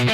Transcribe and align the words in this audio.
My 0.00 0.06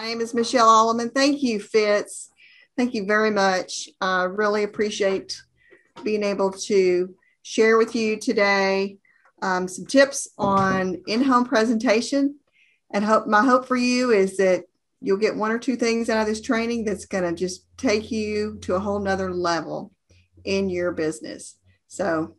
name 0.00 0.22
is 0.22 0.32
Michelle 0.32 0.66
Alleman. 0.66 1.12
Thank 1.12 1.42
you, 1.42 1.60
Fitz. 1.60 2.30
Thank 2.78 2.94
you 2.94 3.04
very 3.04 3.30
much. 3.30 3.90
I 4.00 4.22
uh, 4.22 4.26
really 4.28 4.62
appreciate 4.62 5.38
being 6.02 6.22
able 6.22 6.50
to 6.52 7.14
share 7.42 7.76
with 7.76 7.94
you 7.94 8.18
today 8.18 8.99
um, 9.42 9.68
some 9.68 9.86
tips 9.86 10.28
on 10.38 11.02
in-home 11.06 11.44
presentation. 11.44 12.36
And 12.92 13.04
hope 13.04 13.26
my 13.26 13.44
hope 13.44 13.66
for 13.66 13.76
you 13.76 14.10
is 14.10 14.36
that 14.38 14.64
you'll 15.00 15.16
get 15.16 15.36
one 15.36 15.50
or 15.50 15.58
two 15.58 15.76
things 15.76 16.10
out 16.10 16.20
of 16.20 16.26
this 16.26 16.40
training 16.40 16.84
that's 16.84 17.06
going 17.06 17.24
to 17.24 17.32
just 17.32 17.66
take 17.76 18.10
you 18.10 18.58
to 18.62 18.74
a 18.74 18.80
whole 18.80 18.98
nother 18.98 19.32
level 19.32 19.92
in 20.44 20.68
your 20.68 20.92
business. 20.92 21.56
So 21.88 22.36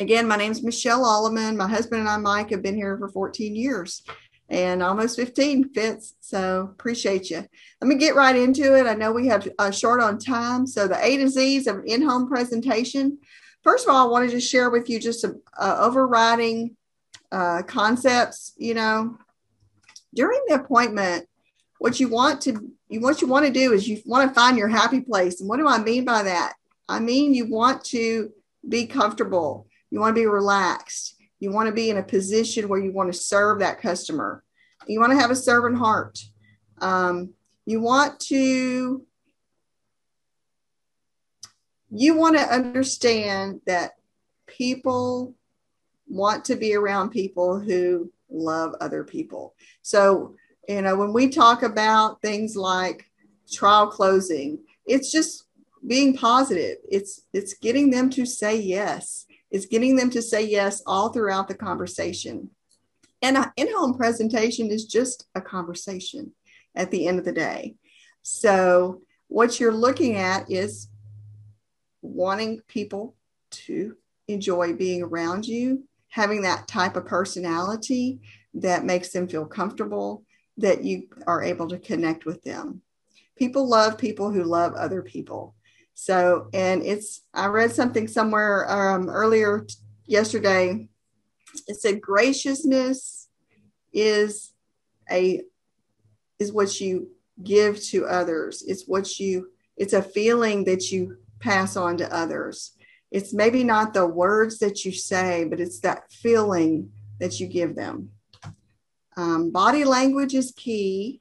again, 0.00 0.26
my 0.26 0.36
name 0.36 0.52
is 0.52 0.62
Michelle 0.62 1.04
Alleman. 1.04 1.56
My 1.56 1.68
husband 1.68 2.00
and 2.00 2.08
I, 2.08 2.16
Mike, 2.16 2.50
have 2.50 2.62
been 2.62 2.76
here 2.76 2.96
for 2.98 3.08
14 3.08 3.54
years 3.54 4.02
and 4.48 4.82
almost 4.82 5.16
15 5.16 5.70
Fitz. 5.70 6.14
So 6.20 6.68
appreciate 6.72 7.30
you. 7.30 7.44
Let 7.80 7.88
me 7.88 7.96
get 7.96 8.14
right 8.14 8.36
into 8.36 8.76
it. 8.76 8.86
I 8.86 8.94
know 8.94 9.12
we 9.12 9.28
have 9.28 9.48
a 9.58 9.72
short 9.72 10.00
on 10.00 10.18
time. 10.18 10.66
So 10.66 10.86
the 10.86 11.02
A 11.04 11.16
to 11.18 11.28
Z's 11.28 11.66
of 11.66 11.82
in-home 11.86 12.28
presentation. 12.28 13.18
First 13.64 13.86
of 13.86 13.94
all, 13.94 14.06
I 14.06 14.10
want 14.10 14.30
to 14.30 14.40
share 14.40 14.70
with 14.70 14.88
you 14.88 15.00
just 15.00 15.20
some 15.20 15.42
uh, 15.58 15.78
overriding 15.80 16.76
uh, 17.32 17.62
concepts. 17.62 18.52
You 18.56 18.74
know, 18.74 19.18
during 20.14 20.40
the 20.46 20.54
appointment, 20.54 21.26
what 21.78 21.98
you 21.98 22.08
want 22.08 22.42
to 22.42 22.72
you 22.88 23.00
what 23.00 23.20
you 23.20 23.26
want 23.26 23.46
to 23.46 23.52
do 23.52 23.72
is 23.72 23.88
you 23.88 24.00
want 24.06 24.28
to 24.28 24.34
find 24.34 24.56
your 24.56 24.68
happy 24.68 25.00
place. 25.00 25.40
And 25.40 25.48
what 25.48 25.58
do 25.58 25.66
I 25.66 25.78
mean 25.78 26.04
by 26.04 26.22
that? 26.22 26.52
I 26.88 27.00
mean 27.00 27.34
you 27.34 27.50
want 27.50 27.84
to 27.86 28.30
be 28.68 28.86
comfortable. 28.86 29.66
You 29.90 30.00
want 30.00 30.14
to 30.14 30.20
be 30.20 30.26
relaxed 30.26 31.14
you 31.44 31.50
want 31.50 31.66
to 31.66 31.74
be 31.74 31.90
in 31.90 31.98
a 31.98 32.02
position 32.02 32.68
where 32.68 32.80
you 32.80 32.90
want 32.90 33.12
to 33.12 33.18
serve 33.18 33.60
that 33.60 33.80
customer. 33.80 34.42
You 34.86 34.98
want 34.98 35.12
to 35.12 35.18
have 35.18 35.30
a 35.30 35.36
servant 35.36 35.76
heart. 35.76 36.18
Um, 36.80 37.34
you 37.66 37.80
want 37.80 38.18
to 38.20 39.04
you 41.94 42.16
want 42.16 42.36
to 42.36 42.42
understand 42.42 43.60
that 43.66 43.92
people 44.46 45.34
want 46.08 46.44
to 46.46 46.56
be 46.56 46.74
around 46.74 47.10
people 47.10 47.58
who 47.58 48.10
love 48.28 48.74
other 48.80 49.04
people. 49.04 49.54
So, 49.82 50.34
you 50.68 50.82
know, 50.82 50.96
when 50.96 51.12
we 51.12 51.28
talk 51.28 51.62
about 51.62 52.20
things 52.20 52.56
like 52.56 53.08
trial 53.50 53.86
closing, 53.86 54.58
it's 54.86 55.12
just 55.12 55.44
being 55.86 56.16
positive. 56.16 56.78
It's 56.90 57.22
it's 57.32 57.54
getting 57.54 57.90
them 57.90 58.10
to 58.10 58.26
say 58.26 58.60
yes 58.60 59.26
is 59.54 59.66
getting 59.66 59.94
them 59.94 60.10
to 60.10 60.20
say 60.20 60.44
yes 60.44 60.82
all 60.84 61.10
throughout 61.10 61.46
the 61.46 61.54
conversation. 61.54 62.50
And 63.22 63.36
an 63.36 63.52
in 63.56 63.68
home 63.72 63.94
presentation 63.94 64.68
is 64.68 64.84
just 64.84 65.26
a 65.36 65.40
conversation 65.40 66.32
at 66.74 66.90
the 66.90 67.06
end 67.06 67.20
of 67.20 67.24
the 67.24 67.32
day. 67.32 67.76
So, 68.22 69.02
what 69.28 69.60
you're 69.60 69.72
looking 69.72 70.16
at 70.16 70.50
is 70.50 70.88
wanting 72.04 72.60
people 72.68 73.14
to 73.50 73.96
enjoy 74.28 74.74
being 74.74 75.02
around 75.02 75.46
you, 75.46 75.84
having 76.08 76.42
that 76.42 76.68
type 76.68 76.96
of 76.96 77.06
personality 77.06 78.20
that 78.54 78.84
makes 78.84 79.10
them 79.10 79.26
feel 79.26 79.46
comfortable, 79.46 80.22
that 80.58 80.84
you 80.84 81.08
are 81.26 81.42
able 81.42 81.68
to 81.68 81.78
connect 81.78 82.26
with 82.26 82.42
them. 82.42 82.82
People 83.36 83.68
love 83.68 83.98
people 83.98 84.30
who 84.30 84.44
love 84.44 84.74
other 84.74 85.02
people. 85.02 85.54
So, 85.94 86.48
and 86.52 86.82
it's, 86.82 87.22
I 87.32 87.46
read 87.46 87.72
something 87.72 88.06
somewhere 88.06 88.70
um, 88.70 89.08
earlier 89.08 89.66
yesterday. 90.06 90.88
It 91.66 91.80
said 91.80 92.00
graciousness 92.00 93.28
is 93.92 94.52
a, 95.10 95.40
is 96.38 96.52
what 96.52 96.80
you 96.80 97.10
give 97.42 97.82
to 97.84 98.06
others. 98.06 98.62
It's 98.66 98.84
what 98.86 99.18
you, 99.18 99.48
it's 99.76 99.92
a 99.92 100.02
feeling 100.02 100.64
that 100.64 100.92
you 100.92 101.16
pass 101.44 101.76
on 101.76 101.98
to 101.98 102.12
others. 102.12 102.72
It's 103.12 103.32
maybe 103.32 103.62
not 103.62 103.92
the 103.92 104.06
words 104.06 104.58
that 104.58 104.84
you 104.84 104.90
say, 104.90 105.44
but 105.44 105.60
it's 105.60 105.80
that 105.80 106.10
feeling 106.10 106.90
that 107.20 107.38
you 107.38 107.46
give 107.46 107.76
them. 107.76 108.10
Um, 109.16 109.52
body 109.52 109.84
language 109.84 110.34
is 110.34 110.52
key. 110.56 111.20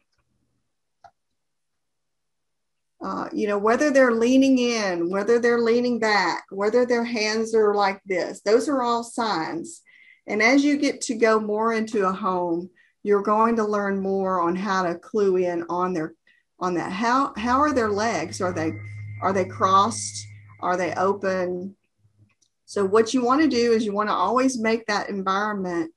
Uh, 3.04 3.28
you 3.34 3.48
know, 3.48 3.58
whether 3.58 3.92
they're 3.92 4.14
leaning 4.14 4.58
in, 4.58 5.10
whether 5.10 5.38
they're 5.38 5.62
leaning 5.62 6.00
back, 6.00 6.46
whether 6.50 6.86
their 6.86 7.04
hands 7.04 7.54
are 7.54 7.76
like 7.76 8.02
this, 8.06 8.42
those 8.42 8.70
are 8.70 8.82
all 8.82 9.04
signs. 9.04 9.82
And 10.26 10.42
as 10.42 10.64
you 10.64 10.78
get 10.78 11.02
to 11.02 11.16
go 11.16 11.38
more 11.38 11.74
into 11.74 12.08
a 12.08 12.14
home, 12.14 12.70
you're 13.04 13.22
going 13.22 13.58
to 13.58 13.66
learn 13.66 14.00
more 14.00 14.40
on 14.40 14.56
how 14.56 14.84
to 14.84 14.96
clue 14.96 15.36
in 15.36 15.66
on 15.68 15.94
their 15.94 16.16
on 16.60 16.76
that. 16.76 16.94
How 16.94 17.34
how 17.36 17.60
are 17.60 17.74
their 17.74 17.92
legs? 17.92 18.40
Are 18.40 18.54
they 18.54 18.72
are 19.24 19.34
they 19.34 19.46
crossed? 19.46 20.28
Are 20.60 20.78
they 20.78 20.94
open? 20.96 21.76
So 22.66 22.86
what 22.86 23.14
you 23.14 23.24
want 23.24 23.42
to 23.42 23.48
do 23.48 23.72
is 23.72 23.86
you 23.86 23.94
want 23.94 24.10
to 24.10 24.14
always 24.14 24.60
make 24.60 24.86
that 24.88 25.10
environment 25.10 25.94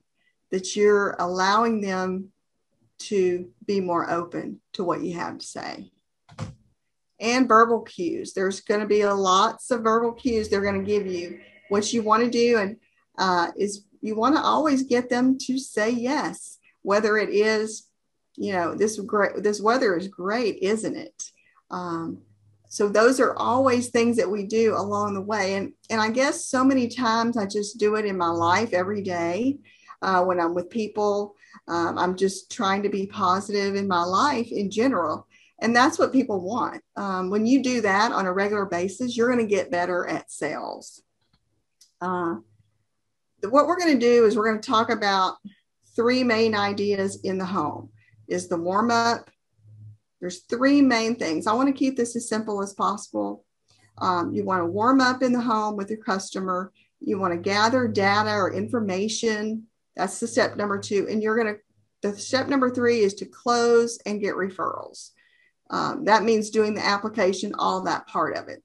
that 0.50 0.76
you're 0.76 1.16
allowing 1.19 1.81
them 1.81 2.28
to 2.98 3.50
be 3.66 3.81
more 3.81 4.09
open 4.10 4.60
to 4.75 4.84
what 4.84 5.03
you 5.03 5.15
have 5.15 5.38
to 5.38 5.47
say 5.47 5.91
and 7.20 7.48
verbal 7.48 7.81
cues. 7.81 8.32
There's 8.32 8.60
going 8.60 8.81
to 8.81 8.86
be 8.86 9.03
a 9.03 9.15
lots 9.15 9.70
of 9.70 9.82
verbal 9.82 10.12
cues 10.12 10.48
they're 10.48 10.62
going 10.62 10.84
to 10.84 10.86
give 10.86 11.06
you. 11.06 11.41
What 11.69 11.92
you 11.92 12.03
want 12.03 12.22
to 12.22 12.31
do 12.31 12.59
and 12.59 12.76
uh, 13.19 13.48
is 13.56 13.84
you 14.03 14.15
want 14.15 14.36
to 14.36 14.42
always 14.42 14.82
get 14.82 15.09
them 15.09 15.36
to 15.47 15.59
say 15.59 15.91
yes, 15.91 16.59
whether 16.82 17.19
it 17.19 17.31
is, 17.31 17.88
you 18.36 18.53
know, 18.53 18.75
this 18.75 19.00
great 19.00 19.42
this 19.42 19.60
weather 19.60 19.97
is 19.97 20.09
great, 20.09 20.59
isn't 20.59 20.97
it? 20.97 21.22
Um, 21.70 22.22
so 22.76 22.88
those 22.88 23.20
are 23.20 23.34
always 23.37 23.88
things 23.88 24.16
that 24.16 24.31
we 24.31 24.44
do 24.44 24.75
along 24.76 25.14
the 25.14 25.20
way, 25.20 25.54
and 25.54 25.72
and 25.91 26.00
I 26.00 26.10
guess 26.10 26.44
so 26.44 26.62
many 26.62 26.88
times 26.88 27.37
I 27.37 27.47
just 27.47 27.78
do 27.78 27.94
it 27.97 28.04
in 28.04 28.16
my 28.19 28.28
life 28.28 28.72
every 28.72 29.03
day 29.03 29.59
uh, 30.03 30.22
when 30.25 30.41
I'm 30.41 30.54
with 30.54 30.70
people. 30.70 31.34
Um, 31.69 31.98
I'm 31.98 32.16
just 32.16 32.53
trying 32.53 32.82
to 32.82 32.88
be 32.88 33.06
positive 33.06 33.75
in 33.75 33.88
my 33.88 34.03
life 34.03 34.53
in 34.53 34.70
general 34.70 35.26
and 35.60 35.75
that's 35.75 35.98
what 35.98 36.12
people 36.12 36.41
want. 36.41 36.82
Um, 36.97 37.31
when 37.31 37.47
you 37.47 37.62
do 37.62 37.81
that 37.81 38.12
on 38.12 38.26
a 38.26 38.32
regular 38.32 38.66
basis, 38.66 39.16
you're 39.16 39.32
going 39.32 39.47
to 39.47 39.54
get 39.54 39.70
better 39.70 40.06
at 40.06 40.31
sales. 40.31 41.03
Uh, 42.00 42.36
what 43.42 43.66
we're 43.66 43.78
going 43.78 43.98
to 43.98 44.06
do 44.06 44.26
is 44.26 44.36
we're 44.36 44.48
going 44.48 44.60
to 44.60 44.70
talk 44.70 44.91
about 44.91 45.36
three 45.94 46.22
main 46.22 46.54
ideas 46.54 47.20
in 47.25 47.38
the 47.38 47.44
home 47.44 47.91
is 48.28 48.48
the 48.48 48.56
warm 48.56 48.91
up 48.91 49.31
there's 50.21 50.43
three 50.43 50.81
main 50.81 51.16
things 51.16 51.47
i 51.47 51.53
want 51.53 51.69
to 51.69 51.78
keep 51.78 51.97
this 51.97 52.16
as 52.16 52.28
simple 52.28 52.62
as 52.62 52.72
possible 52.75 53.44
um, 53.99 54.32
you 54.34 54.44
want 54.44 54.60
to 54.60 54.66
warm 54.66 55.00
up 55.00 55.22
in 55.22 55.32
the 55.32 55.41
home 55.41 55.77
with 55.77 55.91
your 55.91 56.03
customer 56.03 56.72
you 57.00 57.19
want 57.19 57.32
to 57.32 57.38
gather 57.38 57.88
data 57.88 58.31
or 58.31 58.53
information 58.53 59.65
that's 59.94 60.21
the 60.21 60.27
step 60.27 60.56
number 60.56 60.78
two 60.78 61.06
and 61.10 61.22
you're 61.22 61.37
going 61.37 61.54
to 61.54 61.60
the 62.03 62.16
step 62.19 62.47
number 62.47 62.71
three 62.71 63.00
is 63.00 63.15
to 63.15 63.25
close 63.25 63.99
and 64.04 64.21
get 64.21 64.34
referrals 64.34 65.10
um, 65.71 66.04
that 66.04 66.22
means 66.22 66.50
doing 66.50 66.75
the 66.75 66.84
application, 66.84 67.54
all 67.59 67.83
that 67.83 68.06
part 68.06 68.37
of 68.37 68.48
it. 68.48 68.62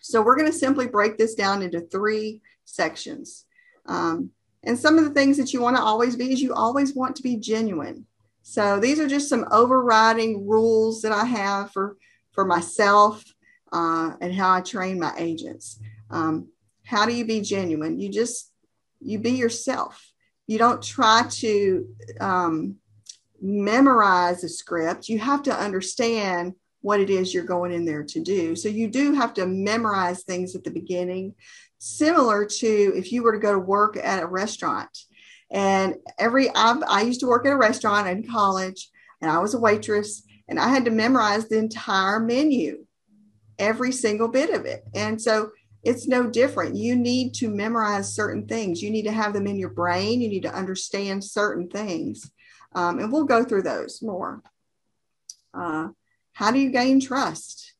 So 0.00 0.22
we're 0.22 0.36
going 0.36 0.50
to 0.50 0.58
simply 0.58 0.86
break 0.86 1.16
this 1.16 1.34
down 1.34 1.62
into 1.62 1.80
three 1.80 2.42
sections. 2.64 3.44
Um, 3.86 4.30
and 4.62 4.78
some 4.78 4.98
of 4.98 5.04
the 5.04 5.10
things 5.10 5.36
that 5.36 5.52
you 5.52 5.60
want 5.60 5.76
to 5.76 5.82
always 5.82 6.16
be 6.16 6.32
is 6.32 6.42
you 6.42 6.54
always 6.54 6.94
want 6.94 7.16
to 7.16 7.22
be 7.22 7.36
genuine. 7.36 8.06
So 8.46 8.78
these 8.78 9.00
are 9.00 9.08
just 9.08 9.30
some 9.30 9.46
overriding 9.50 10.46
rules 10.46 11.00
that 11.00 11.12
I 11.12 11.24
have 11.24 11.72
for, 11.72 11.96
for 12.32 12.44
myself 12.44 13.24
uh, 13.72 14.12
and 14.20 14.34
how 14.34 14.52
I 14.52 14.60
train 14.60 15.00
my 15.00 15.14
agents. 15.16 15.80
Um, 16.10 16.48
how 16.84 17.06
do 17.06 17.14
you 17.14 17.24
be 17.24 17.40
genuine? 17.40 17.98
You 17.98 18.10
just, 18.10 18.52
you 19.00 19.18
be 19.18 19.30
yourself. 19.30 20.12
You 20.46 20.58
don't 20.58 20.82
try 20.82 21.24
to 21.28 21.88
um, 22.20 22.76
memorize 23.40 24.44
a 24.44 24.48
script, 24.48 25.08
you 25.08 25.18
have 25.18 25.42
to 25.44 25.58
understand 25.58 26.52
what 26.82 27.00
it 27.00 27.08
is 27.08 27.32
you're 27.32 27.44
going 27.44 27.72
in 27.72 27.86
there 27.86 28.04
to 28.04 28.20
do. 28.20 28.54
So 28.54 28.68
you 28.68 28.88
do 28.88 29.14
have 29.14 29.32
to 29.34 29.46
memorize 29.46 30.22
things 30.22 30.54
at 30.54 30.64
the 30.64 30.70
beginning, 30.70 31.34
similar 31.78 32.44
to 32.44 32.66
if 32.94 33.10
you 33.10 33.22
were 33.22 33.32
to 33.32 33.38
go 33.38 33.54
to 33.54 33.58
work 33.58 33.96
at 33.96 34.22
a 34.22 34.26
restaurant. 34.26 34.90
And 35.54 35.94
every 36.18 36.50
I've, 36.50 36.82
I 36.88 37.02
used 37.02 37.20
to 37.20 37.28
work 37.28 37.46
at 37.46 37.52
a 37.52 37.56
restaurant 37.56 38.08
in 38.08 38.28
college, 38.28 38.90
and 39.22 39.30
I 39.30 39.38
was 39.38 39.54
a 39.54 39.60
waitress, 39.60 40.24
and 40.48 40.58
I 40.58 40.68
had 40.68 40.84
to 40.86 40.90
memorize 40.90 41.48
the 41.48 41.58
entire 41.58 42.18
menu, 42.18 42.84
every 43.58 43.92
single 43.92 44.26
bit 44.26 44.50
of 44.50 44.66
it. 44.66 44.82
And 44.94 45.22
so 45.22 45.52
it's 45.84 46.08
no 46.08 46.26
different. 46.26 46.74
You 46.74 46.96
need 46.96 47.34
to 47.34 47.48
memorize 47.48 48.12
certain 48.12 48.48
things. 48.48 48.82
You 48.82 48.90
need 48.90 49.04
to 49.04 49.12
have 49.12 49.32
them 49.32 49.46
in 49.46 49.56
your 49.56 49.70
brain. 49.70 50.20
You 50.20 50.28
need 50.28 50.42
to 50.42 50.52
understand 50.52 51.22
certain 51.22 51.68
things. 51.68 52.30
Um, 52.74 52.98
and 52.98 53.12
we'll 53.12 53.24
go 53.24 53.44
through 53.44 53.62
those 53.62 54.02
more. 54.02 54.42
Uh, 55.52 55.90
how 56.32 56.50
do 56.50 56.58
you 56.58 56.70
gain 56.70 57.00
trust? 57.00 57.74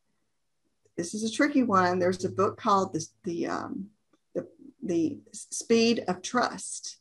This 0.96 1.12
is 1.12 1.24
a 1.24 1.32
tricky 1.32 1.64
one. 1.64 1.98
There's 1.98 2.24
a 2.24 2.28
book 2.28 2.56
called 2.56 2.92
the, 2.92 3.04
the, 3.24 3.46
um, 3.48 3.86
the, 4.32 4.46
the 4.80 5.18
Speed 5.32 6.04
of 6.06 6.22
Trust. 6.22 6.98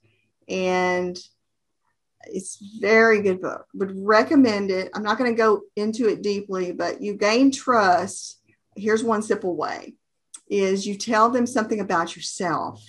And 0.48 1.18
it's 2.26 2.58
very 2.80 3.22
good 3.22 3.42
book. 3.42 3.66
Would 3.74 3.94
recommend 3.96 4.72
it. 4.72 4.90
I'm 4.94 5.04
not 5.04 5.18
going 5.18 5.32
to 5.32 5.38
go 5.38 5.62
into 5.76 6.08
it 6.08 6.22
deeply, 6.22 6.72
but 6.72 7.02
you 7.02 7.16
gain 7.16 7.52
trust. 7.52 8.40
Here's 8.76 9.04
one 9.04 9.22
simple 9.22 9.56
way 9.56 9.94
is 10.50 10.86
you 10.86 10.96
tell 10.96 11.30
them 11.30 11.48
something 11.48 11.80
about 11.80 12.16
yourself 12.16 12.84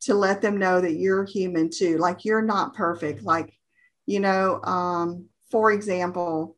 to 0.00 0.14
let 0.14 0.40
them 0.40 0.58
know 0.58 0.80
that 0.80 0.94
you're 0.94 1.24
human 1.24 1.68
too 1.68 1.98
like 1.98 2.24
you're 2.24 2.42
not 2.42 2.74
perfect 2.74 3.22
like 3.22 3.52
you 4.06 4.20
know 4.20 4.60
um, 4.62 5.26
for 5.50 5.72
example 5.72 6.56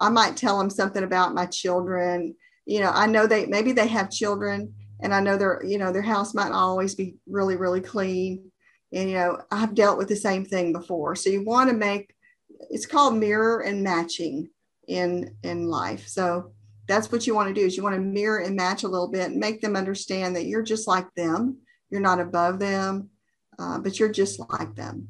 i 0.00 0.08
might 0.08 0.36
tell 0.36 0.58
them 0.58 0.70
something 0.70 1.04
about 1.04 1.34
my 1.34 1.46
children 1.46 2.34
you 2.64 2.80
know 2.80 2.90
i 2.94 3.06
know 3.06 3.26
they 3.26 3.46
maybe 3.46 3.72
they 3.72 3.86
have 3.86 4.10
children 4.10 4.72
and 5.00 5.14
i 5.14 5.20
know 5.20 5.36
their 5.36 5.62
you 5.64 5.78
know 5.78 5.92
their 5.92 6.02
house 6.02 6.34
might 6.34 6.52
always 6.52 6.94
be 6.94 7.16
really 7.26 7.56
really 7.56 7.80
clean 7.80 8.50
and 8.92 9.10
you 9.10 9.16
know 9.16 9.38
i've 9.50 9.74
dealt 9.74 9.98
with 9.98 10.08
the 10.08 10.16
same 10.16 10.44
thing 10.44 10.72
before. 10.72 11.14
So 11.16 11.30
you 11.30 11.44
want 11.44 11.70
to 11.70 11.76
make 11.76 12.14
it's 12.70 12.86
called 12.86 13.16
mirror 13.16 13.60
and 13.60 13.82
matching 13.82 14.50
in 14.88 15.36
in 15.42 15.68
life. 15.68 16.06
So 16.08 16.52
that's 16.86 17.10
what 17.10 17.26
you 17.26 17.34
want 17.34 17.48
to 17.48 17.54
do 17.54 17.66
is 17.66 17.76
you 17.76 17.82
want 17.82 17.96
to 17.96 18.00
mirror 18.00 18.38
and 18.38 18.54
match 18.54 18.84
a 18.84 18.88
little 18.88 19.08
bit 19.08 19.30
and 19.30 19.40
make 19.40 19.60
them 19.60 19.74
understand 19.74 20.36
that 20.36 20.46
you're 20.46 20.62
just 20.62 20.86
like 20.86 21.12
them. 21.14 21.58
You're 21.90 22.00
not 22.00 22.20
above 22.20 22.60
them 22.60 23.10
uh, 23.58 23.78
but 23.78 23.98
you're 23.98 24.12
just 24.12 24.40
like 24.50 24.74
them. 24.74 25.08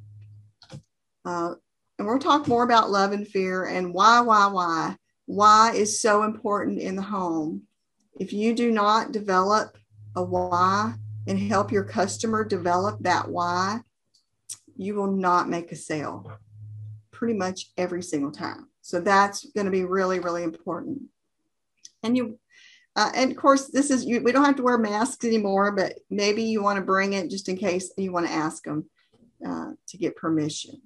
Uh, 1.25 1.55
and 1.99 2.07
we'll 2.07 2.19
talk 2.19 2.47
more 2.47 2.63
about 2.63 2.91
love 2.91 3.13
and 3.13 3.27
fear 3.27 3.65
and 3.65 3.93
why 3.93 4.21
why 4.21 4.47
why. 4.47 4.97
Why 5.27 5.73
is 5.75 6.01
so 6.01 6.23
important 6.23 6.79
in 6.79 6.95
the 6.95 7.03
home. 7.03 7.63
If 8.21 8.33
you 8.33 8.55
do 8.55 8.71
not 8.71 9.13
develop 9.13 9.77
a 10.15 10.23
why 10.23 10.95
and 11.27 11.39
help 11.39 11.73
your 11.73 11.85
customer 11.85 12.45
develop 12.45 13.01
that 13.01 13.29
why 13.29 13.81
you 14.77 14.95
will 14.95 15.11
not 15.11 15.49
make 15.49 15.73
a 15.73 15.77
sale 15.77 16.31
pretty 17.11 17.35
much 17.35 17.71
every 17.77 18.03
single 18.03 18.31
time. 18.31 18.69
So 18.83 19.01
that's 19.01 19.47
going 19.51 19.65
to 19.65 19.71
be 19.71 19.85
really 19.85 20.19
really 20.21 20.43
important. 20.43 21.03
And 22.03 22.17
you 22.17 22.39
uh, 22.95 23.11
and 23.15 23.31
of 23.31 23.37
course 23.37 23.67
this 23.67 23.91
is 23.91 24.05
you, 24.05 24.23
we 24.23 24.33
don't 24.33 24.45
have 24.45 24.57
to 24.57 24.63
wear 24.63 24.79
masks 24.79 25.25
anymore 25.25 25.73
but 25.73 25.95
maybe 26.09 26.43
you 26.43 26.63
want 26.63 26.79
to 26.79 26.85
bring 26.85 27.13
it 27.13 27.31
just 27.31 27.49
in 27.49 27.57
case 27.57 27.93
you 27.97 28.13
want 28.13 28.27
to 28.27 28.33
ask 28.33 28.65
them 28.65 28.87
uh, 29.47 29.71
to 29.89 29.99
get 29.99 30.17
permission. 30.17 30.81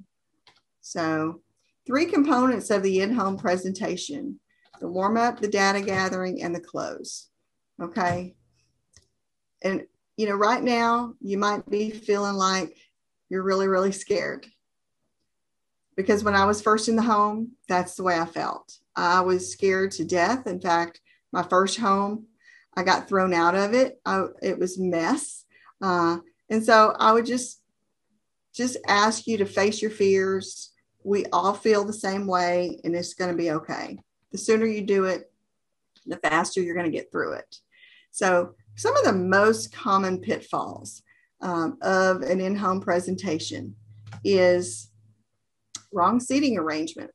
So 0.81 1.41
three 1.87 2.07
components 2.07 2.71
of 2.71 2.83
the 2.83 3.01
in-home 3.01 3.37
presentation 3.39 4.41
the 4.81 4.89
warm 4.89 5.19
up 5.19 5.41
the 5.41 5.49
data 5.49 5.83
gathering 5.83 6.43
and 6.43 6.55
the 6.55 6.61
close 6.61 7.31
okay? 7.81 8.35
And 9.63 9.87
you 10.21 10.29
know 10.29 10.37
right 10.37 10.63
now 10.63 11.15
you 11.21 11.39
might 11.39 11.69
be 11.71 11.91
feeling 11.91 12.35
like 12.35 12.77
you're 13.29 13.43
really 13.43 13.69
really 13.69 13.93
scared 13.93 14.47
because 15.97 16.23
when 16.23 16.35
i 16.35 16.45
was 16.45 16.63
first 16.63 16.89
in 16.89 16.97
the 16.97 17.03
home 17.03 17.53
that's 17.69 17.95
the 17.95 18.03
way 18.03 18.19
i 18.19 18.27
felt 18.27 18.79
i 18.97 19.21
was 19.21 19.53
scared 19.53 19.91
to 19.91 20.05
death 20.05 20.47
in 20.47 20.61
fact 20.61 21.01
my 21.33 21.43
first 21.43 21.79
home. 21.79 22.27
I 22.77 22.83
got 22.83 23.09
thrown 23.09 23.35
out 23.35 23.55
of 23.55 23.75
it. 23.75 24.01
I, 24.05 24.25
it 24.43 24.59
was 24.59 24.79
mess. 24.79 25.45
Uh, 25.83 26.19
and 26.49 26.65
so 26.65 26.95
I 26.99 27.13
would 27.13 27.27
just 27.27 27.59
just 28.53 28.77
ask 28.89 29.27
you 29.27 29.39
to 29.39 29.47
face 29.47 29.81
your 29.81 29.91
fears. 29.91 30.73
We 31.05 31.25
all 31.27 31.55
feel 31.55 31.85
the 31.85 31.93
same 31.93 32.27
way, 32.27 32.81
and 32.85 32.95
it's 32.97 33.15
going 33.15 33.31
to 33.31 33.37
be 33.37 33.53
okay. 33.53 33.99
The 34.33 34.39
sooner 34.39 34.67
you 34.67 34.83
do 34.83 35.05
it, 35.05 35.31
the 36.05 36.17
faster 36.17 36.61
you're 36.61 36.75
going 36.75 36.91
to 36.91 36.97
get 36.97 37.13
through 37.13 37.35
it. 37.35 37.57
So, 38.11 38.57
some 38.81 38.97
of 38.97 39.05
the 39.05 39.13
most 39.13 39.75
common 39.75 40.19
pitfalls 40.19 41.03
um, 41.43 41.77
of 41.83 42.23
an 42.23 42.41
in 42.41 42.57
home 42.57 42.81
presentation 42.81 43.75
is 44.25 44.91
wrong 45.93 46.19
seating 46.19 46.57
arrangement. 46.57 47.11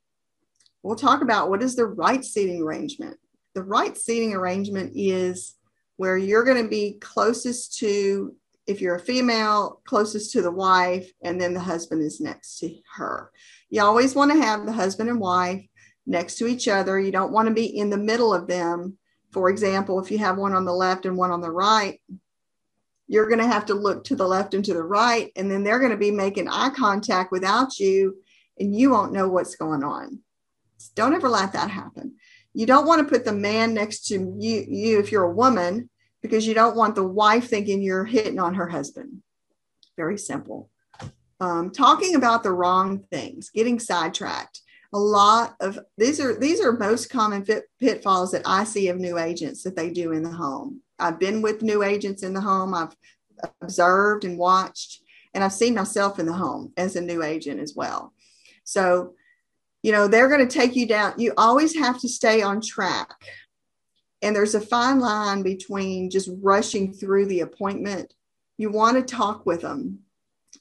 We'll 0.83 0.95
talk 0.95 1.23
about 1.23 1.49
what 1.49 1.63
is 1.63 1.75
the 1.75 1.87
right 1.87 2.23
seating 2.23 2.61
arrangement. 2.61 3.17
The 3.55 3.63
right 3.63 3.97
seating 3.97 4.35
arrangement 4.35 4.91
is 4.93 5.55
where 5.95 6.17
you're 6.17 6.43
going 6.43 6.61
to 6.61 6.69
be 6.69 6.99
closest 7.01 7.79
to 7.79 8.35
if 8.67 8.79
you're 8.79 8.97
a 8.97 8.99
female 8.99 9.81
closest 9.87 10.33
to 10.33 10.43
the 10.43 10.51
wife 10.51 11.09
and 11.23 11.41
then 11.41 11.55
the 11.55 11.59
husband 11.59 12.03
is 12.03 12.21
next 12.21 12.59
to 12.59 12.75
her. 12.95 13.31
You 13.71 13.81
always 13.81 14.13
want 14.13 14.31
to 14.31 14.37
have 14.37 14.67
the 14.67 14.71
husband 14.71 15.09
and 15.09 15.19
wife 15.19 15.65
next 16.05 16.35
to 16.35 16.45
each 16.45 16.67
other. 16.67 16.99
You 16.99 17.11
don't 17.11 17.33
want 17.33 17.47
to 17.47 17.55
be 17.55 17.65
in 17.65 17.89
the 17.89 17.97
middle 17.97 18.35
of 18.35 18.45
them 18.45 18.99
for 19.35 19.49
example 19.49 19.99
if 19.99 20.09
you 20.09 20.17
have 20.17 20.37
one 20.37 20.53
on 20.53 20.65
the 20.65 20.73
left 20.73 21.05
and 21.05 21.17
one 21.17 21.29
on 21.29 21.41
the 21.41 21.51
right 21.51 22.01
you're 23.07 23.27
going 23.27 23.39
to 23.39 23.45
have 23.45 23.67
to 23.67 23.75
look 23.75 24.03
to 24.03 24.15
the 24.15 24.27
left 24.27 24.55
and 24.55 24.65
to 24.65 24.73
the 24.73 24.83
right 24.83 25.31
and 25.35 25.51
then 25.51 25.63
they're 25.63 25.79
going 25.79 25.91
to 25.91 25.97
be 25.97 26.09
making 26.09 26.47
eye 26.47 26.71
contact 26.75 27.31
without 27.31 27.77
you 27.77 28.15
and 28.57 28.73
you 28.73 28.89
won't 28.89 29.13
know 29.13 29.27
what's 29.27 29.55
going 29.55 29.83
on 29.83 30.19
don't 30.95 31.13
ever 31.13 31.27
let 31.27 31.51
that 31.51 31.69
happen 31.69 32.15
you 32.55 32.65
don't 32.65 32.87
want 32.87 33.05
to 33.05 33.13
put 33.13 33.25
the 33.25 33.33
man 33.33 33.73
next 33.73 34.07
to 34.07 34.13
you, 34.39 34.65
you 34.67 34.99
if 34.99 35.11
you're 35.11 35.29
a 35.29 35.33
woman 35.33 35.89
because 36.21 36.47
you 36.47 36.55
don't 36.55 36.75
want 36.75 36.95
the 36.95 37.03
wife 37.03 37.49
thinking 37.49 37.83
you're 37.83 38.05
hitting 38.05 38.39
on 38.39 38.55
her 38.55 38.67
husband. 38.67 39.21
Very 39.95 40.17
simple. 40.17 40.71
Um, 41.39 41.69
talking 41.69 42.15
about 42.15 42.41
the 42.41 42.51
wrong 42.51 43.03
things, 43.11 43.49
getting 43.49 43.79
sidetracked. 43.79 44.61
A 44.95 44.99
lot 44.99 45.55
of 45.59 45.77
these 45.97 46.19
are 46.19 46.39
these 46.39 46.61
are 46.61 46.71
most 46.71 47.09
common 47.09 47.45
pitfalls 47.79 48.31
that 48.31 48.43
I 48.45 48.63
see 48.63 48.87
of 48.87 48.97
new 48.97 49.19
agents 49.19 49.61
that 49.63 49.75
they 49.75 49.89
do 49.89 50.13
in 50.13 50.23
the 50.23 50.31
home. 50.31 50.81
I've 50.97 51.19
been 51.19 51.41
with 51.41 51.61
new 51.61 51.83
agents 51.83 52.23
in 52.23 52.33
the 52.33 52.41
home. 52.41 52.73
I've 52.73 52.95
observed 53.61 54.23
and 54.23 54.37
watched, 54.37 55.01
and 55.33 55.43
I've 55.43 55.53
seen 55.53 55.75
myself 55.75 56.17
in 56.17 56.25
the 56.25 56.33
home 56.33 56.71
as 56.77 56.95
a 56.95 57.01
new 57.01 57.21
agent 57.21 57.59
as 57.59 57.75
well. 57.75 58.13
So 58.63 59.15
you 59.85 59.91
know 59.91 60.07
they're 60.07 60.29
going 60.29 60.45
to 60.45 60.51
take 60.51 60.75
you 60.75 60.87
down 60.87 61.13
you 61.17 61.31
always 61.37 61.77
have 61.77 61.99
to 61.99 62.09
stay 62.09 62.41
on 62.41 62.59
track 62.59 63.07
and 64.23 64.35
there's 64.35 64.55
a 64.55 64.59
fine 64.59 64.99
line 64.99 65.43
between 65.43 66.09
just 66.09 66.27
rushing 66.41 66.91
through 66.91 67.27
the 67.27 67.41
appointment 67.41 68.11
you 68.57 68.71
want 68.71 68.97
to 68.97 69.15
talk 69.15 69.45
with 69.45 69.61
them 69.61 69.99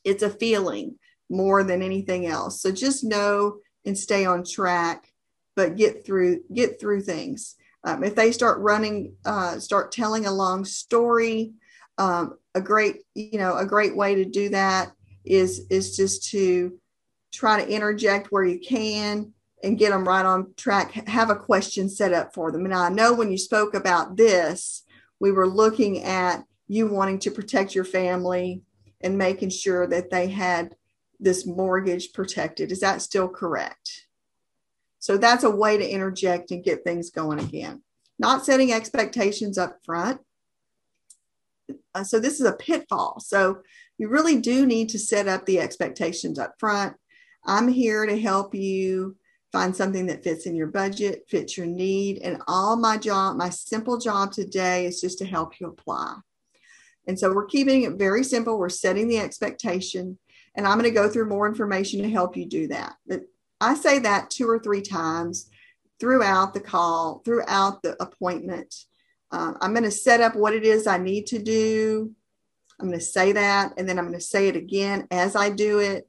it's 0.05 0.23
a 0.23 0.29
feeling 0.29 0.99
more 1.31 1.65
than 1.65 1.81
anything 1.81 2.27
else 2.27 2.61
so 2.61 2.71
just 2.71 3.03
know 3.03 3.57
and 3.85 3.97
stay 3.99 4.25
on 4.25 4.45
track 4.45 5.13
but 5.57 5.77
get 5.77 6.05
through 6.05 6.41
get 6.53 6.81
through 6.81 7.01
things 7.01 7.57
um, 7.85 8.03
if 8.03 8.15
they 8.15 8.33
start 8.33 8.61
running 8.61 9.15
uh, 9.25 9.59
start 9.59 9.93
telling 9.93 10.27
a 10.27 10.33
long 10.33 10.65
story 10.65 11.53
um, 11.99 12.37
a 12.55 12.61
great 12.61 13.03
you 13.15 13.39
know 13.39 13.57
a 13.57 13.67
great 13.67 13.97
way 13.97 14.15
to 14.15 14.25
do 14.25 14.49
that 14.49 14.93
is 15.25 15.67
is 15.71 15.97
just 15.97 16.31
to 16.31 16.79
try 17.33 17.63
to 17.63 17.69
interject 17.69 18.29
where 18.31 18.45
you 18.45 18.59
can 18.59 19.33
and 19.65 19.79
get 19.79 19.91
them 19.91 20.07
right 20.07 20.25
on 20.25 20.53
track. 20.57 20.93
Have 21.09 21.31
a 21.31 21.37
question 21.37 21.89
set 21.89 22.13
up 22.13 22.35
for 22.35 22.53
them. 22.53 22.67
And 22.67 22.75
I 22.75 22.91
know 22.91 23.15
when 23.15 23.33
you 23.33 23.39
spoke 23.39 23.75
about 23.75 24.17
this, 24.17 24.85
we 25.19 25.33
were 25.33 25.49
looking 25.49 26.03
at 26.05 26.45
you 26.69 26.87
wanting 26.87 27.19
to 27.21 27.31
protect 27.31 27.75
your 27.75 27.85
family 27.85 28.63
and 29.01 29.19
making 29.19 29.51
sure 29.51 29.87
that 29.87 30.11
they 30.11 30.29
had 30.29 30.77
this 31.21 31.47
mortgage 31.47 32.13
protected. 32.13 32.73
Is 32.73 32.81
that 32.81 33.03
still 33.03 33.29
correct? 33.29 34.07
So 34.99 35.17
that's 35.17 35.45
a 35.45 35.51
way 35.51 35.77
to 35.77 35.89
interject 35.89 36.51
and 36.51 36.65
get 36.65 36.85
things 36.85 37.11
going 37.11 37.39
again. 37.39 37.83
Not 38.19 38.45
setting 38.45 38.73
expectations 38.73 39.59
up 39.59 39.79
front. 39.85 40.21
Uh, 41.95 42.05
so 42.05 42.19
this 42.19 42.41
is 42.41 42.47
a 42.47 42.53
pitfall. 42.53 43.21
So 43.21 43.59
you 43.99 44.09
really 44.09 44.41
do 44.41 44.67
need 44.67 44.89
to 44.91 44.99
set 44.99 45.29
up 45.29 45.47
the 45.47 45.61
expectations 45.61 46.39
up 46.39 46.55
front 46.59 46.97
I'm 47.47 47.69
here 47.69 48.07
to 48.07 48.19
help 48.19 48.55
you 48.55 49.17
find 49.53 49.77
something 49.77 50.07
that 50.07 50.25
fits 50.25 50.47
in 50.47 50.57
your 50.57 50.67
budget, 50.67 51.25
fits 51.29 51.57
your 51.57 51.67
need. 51.67 52.19
And 52.23 52.43
all 52.49 52.77
my 52.77 52.97
job, 52.97 53.37
my 53.37 53.51
simple 53.51 53.99
job 53.99 54.33
today 54.33 54.87
is 54.87 55.01
just 55.01 55.19
to 55.19 55.25
help 55.25 55.61
you 55.61 55.69
apply. 55.69 56.17
And 57.07 57.19
so 57.19 57.33
we're 57.33 57.47
keeping 57.47 57.83
it 57.83 57.93
very 57.93 58.25
simple. 58.25 58.59
We're 58.59 58.71
setting 58.71 59.09
the 59.09 59.19
expectation. 59.19 60.19
And 60.57 60.67
I'm 60.67 60.79
going 60.79 60.91
to 60.91 60.95
go 60.95 61.09
through 61.09 61.29
more 61.29 61.49
information 61.49 62.03
to 62.03 62.11
help 62.11 62.37
you 62.37 62.47
do 62.47 62.69
that. 62.69 62.95
But 63.07 63.23
I 63.61 63.75
say 63.75 63.99
that 64.01 64.31
two 64.31 64.49
or 64.49 64.59
three 64.59 64.83
times 64.83 65.51
throughout 65.99 66.55
the 66.55 66.61
call, 66.61 67.23
throughout 67.25 67.83
the 67.83 68.01
appointment. 68.03 68.75
Uh, 69.31 69.55
I'm 69.61 69.73
going 69.73 69.85
to 69.85 69.91
set 69.91 70.21
up 70.21 70.37
what 70.37 70.55
it 70.55 70.65
is 70.65 70.87
I 70.87 70.99
need 70.99 71.27
to 71.29 71.39
do. 71.39 72.13
I'm 72.79 72.89
going 72.89 72.99
to 72.99 73.05
say 73.05 73.33
that, 73.33 73.73
and 73.77 73.89
then 73.89 73.99
I'm 73.99 74.07
going 74.07 74.19
to 74.19 74.25
say 74.25 74.49
it 74.49 74.57
again 74.57 75.07
as 75.11 75.37
I 75.37 75.51
do 75.51 75.79
it 75.79 76.09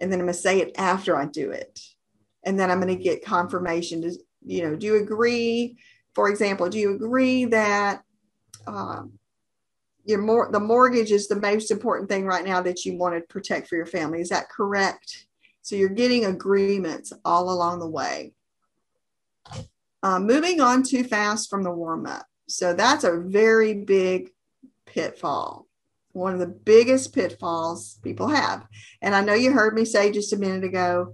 and 0.00 0.12
then 0.12 0.20
I'm 0.20 0.26
going 0.26 0.34
to 0.34 0.40
say 0.40 0.60
it 0.60 0.72
after 0.78 1.16
I 1.16 1.26
do 1.26 1.50
it. 1.50 1.80
And 2.44 2.58
then 2.58 2.70
I'm 2.70 2.80
going 2.80 2.96
to 2.96 3.02
get 3.02 3.24
confirmation. 3.24 4.02
To, 4.02 4.12
you 4.44 4.62
know, 4.62 4.76
do 4.76 4.86
you 4.86 5.02
agree? 5.02 5.76
For 6.14 6.28
example, 6.28 6.68
do 6.68 6.78
you 6.78 6.94
agree 6.94 7.46
that 7.46 8.02
um, 8.66 9.18
your 10.08 10.48
the 10.50 10.58
mortgage 10.58 11.12
is 11.12 11.28
the 11.28 11.38
most 11.38 11.70
important 11.70 12.08
thing 12.08 12.24
right 12.24 12.44
now 12.44 12.62
that 12.62 12.84
you 12.84 12.96
want 12.96 13.14
to 13.14 13.20
protect 13.32 13.68
for 13.68 13.76
your 13.76 13.86
family. 13.86 14.20
Is 14.20 14.30
that 14.30 14.48
correct? 14.48 15.26
So 15.60 15.76
you're 15.76 15.90
getting 15.90 16.24
agreements 16.24 17.12
all 17.26 17.50
along 17.50 17.80
the 17.80 17.88
way. 17.88 18.32
Uh, 20.02 20.18
moving 20.18 20.62
on 20.62 20.82
too 20.82 21.04
fast 21.04 21.50
from 21.50 21.62
the 21.62 21.70
warm 21.70 22.06
up. 22.06 22.24
So 22.48 22.72
that's 22.72 23.04
a 23.04 23.20
very 23.20 23.74
big 23.74 24.30
pitfall. 24.86 25.66
One 26.12 26.32
of 26.32 26.40
the 26.40 26.46
biggest 26.46 27.14
pitfalls 27.14 27.98
people 28.02 28.28
have. 28.28 28.66
And 29.02 29.14
I 29.14 29.20
know 29.20 29.34
you 29.34 29.52
heard 29.52 29.74
me 29.74 29.84
say 29.84 30.10
just 30.10 30.32
a 30.32 30.38
minute 30.38 30.64
ago, 30.64 31.12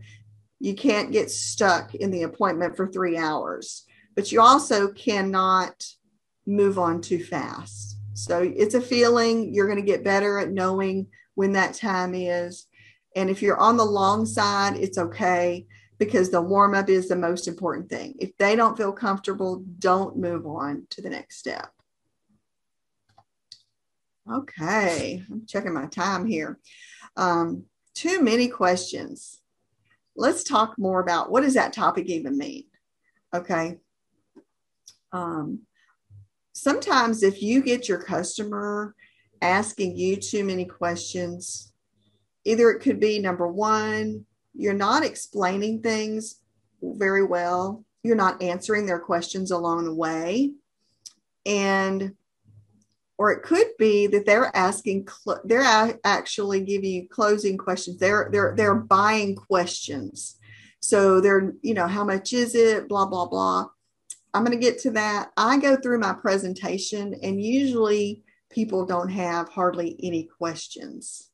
you 0.60 0.74
can't 0.74 1.10
get 1.10 1.32
stuck 1.32 1.96
in 1.96 2.12
the 2.12 2.22
appointment 2.22 2.76
for 2.76 2.86
three 2.86 3.18
hours, 3.18 3.84
but 4.14 4.30
you 4.30 4.40
also 4.40 4.92
cannot 4.92 5.84
move 6.46 6.78
on 6.78 7.00
too 7.00 7.24
fast. 7.24 7.93
So 8.14 8.40
it's 8.56 8.74
a 8.74 8.80
feeling 8.80 9.52
you're 9.52 9.66
going 9.66 9.78
to 9.78 9.84
get 9.84 10.04
better 10.04 10.38
at 10.38 10.52
knowing 10.52 11.08
when 11.34 11.52
that 11.52 11.74
time 11.74 12.14
is. 12.14 12.66
And 13.16 13.28
if 13.28 13.42
you're 13.42 13.58
on 13.58 13.76
the 13.76 13.84
long 13.84 14.24
side, 14.24 14.76
it's 14.76 14.98
okay 14.98 15.66
because 15.98 16.30
the 16.30 16.40
warm 16.40 16.74
up 16.74 16.88
is 16.88 17.08
the 17.08 17.16
most 17.16 17.46
important 17.48 17.88
thing. 17.88 18.14
If 18.18 18.36
they 18.36 18.56
don't 18.56 18.76
feel 18.76 18.92
comfortable, 18.92 19.64
don't 19.78 20.16
move 20.16 20.46
on 20.46 20.86
to 20.90 21.02
the 21.02 21.10
next 21.10 21.38
step. 21.38 21.70
Okay, 24.32 25.22
I'm 25.30 25.44
checking 25.46 25.74
my 25.74 25.86
time 25.86 26.26
here. 26.26 26.58
Um, 27.16 27.64
too 27.94 28.22
many 28.22 28.48
questions. 28.48 29.40
Let's 30.16 30.44
talk 30.44 30.78
more 30.78 31.00
about 31.00 31.30
what 31.30 31.42
does 31.42 31.54
that 31.54 31.72
topic 31.72 32.06
even 32.06 32.38
mean? 32.38 32.64
Okay. 33.34 33.78
Um, 35.12 35.60
sometimes 36.54 37.22
if 37.22 37.42
you 37.42 37.62
get 37.62 37.88
your 37.88 37.98
customer 37.98 38.94
asking 39.42 39.96
you 39.96 40.16
too 40.16 40.44
many 40.44 40.64
questions, 40.64 41.72
either 42.44 42.70
it 42.70 42.80
could 42.80 42.98
be 42.98 43.18
number 43.18 43.46
one, 43.46 44.24
you're 44.54 44.72
not 44.72 45.04
explaining 45.04 45.82
things 45.82 46.36
very 46.80 47.24
well, 47.24 47.84
you're 48.02 48.16
not 48.16 48.42
answering 48.42 48.86
their 48.86 49.00
questions 49.00 49.50
along 49.50 49.84
the 49.84 49.94
way. 49.94 50.52
And 51.44 52.14
or 53.16 53.30
it 53.30 53.42
could 53.42 53.68
be 53.78 54.06
that 54.08 54.26
they're 54.26 54.54
asking 54.56 55.06
they're 55.44 55.98
actually 56.04 56.60
giving 56.60 56.90
you 56.90 57.08
closing 57.08 57.56
questions. 57.56 57.98
They're 57.98 58.28
they're 58.32 58.54
they're 58.56 58.74
buying 58.74 59.36
questions. 59.36 60.36
So 60.80 61.20
they're 61.20 61.52
you 61.62 61.74
know 61.74 61.86
how 61.86 62.04
much 62.04 62.32
is 62.32 62.54
it? 62.54 62.88
Blah 62.88 63.06
blah 63.06 63.26
blah 63.26 63.66
I'm 64.34 64.44
going 64.44 64.58
to 64.58 64.62
get 64.62 64.80
to 64.80 64.90
that. 64.90 65.30
I 65.36 65.58
go 65.58 65.76
through 65.76 66.00
my 66.00 66.12
presentation, 66.12 67.14
and 67.22 67.40
usually 67.40 68.22
people 68.50 68.84
don't 68.84 69.08
have 69.08 69.48
hardly 69.48 69.96
any 70.02 70.24
questions. 70.24 71.30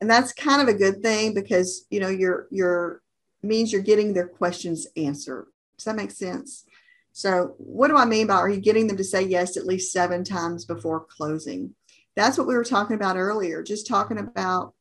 And 0.00 0.08
that's 0.08 0.32
kind 0.32 0.62
of 0.62 0.68
a 0.68 0.78
good 0.78 1.02
thing 1.02 1.34
because 1.34 1.86
you 1.90 2.00
know 2.00 2.08
you're 2.08 2.46
you're 2.50 3.02
means 3.42 3.72
you're 3.72 3.82
getting 3.82 4.12
their 4.12 4.28
questions 4.28 4.86
answered. 4.96 5.46
Does 5.76 5.84
that 5.86 5.96
make 5.96 6.10
sense? 6.10 6.64
So, 7.12 7.54
what 7.58 7.88
do 7.88 7.96
I 7.96 8.04
mean 8.04 8.26
by 8.26 8.34
are 8.34 8.48
you 8.48 8.60
getting 8.60 8.86
them 8.86 8.96
to 8.96 9.04
say 9.04 9.22
yes 9.22 9.56
at 9.56 9.66
least 9.66 9.92
seven 9.92 10.24
times 10.24 10.64
before 10.64 11.04
closing? 11.04 11.74
That's 12.16 12.38
what 12.38 12.46
we 12.46 12.54
were 12.54 12.64
talking 12.64 12.96
about 12.96 13.16
earlier, 13.16 13.62
just 13.62 13.86
talking 13.86 14.18
about 14.18 14.74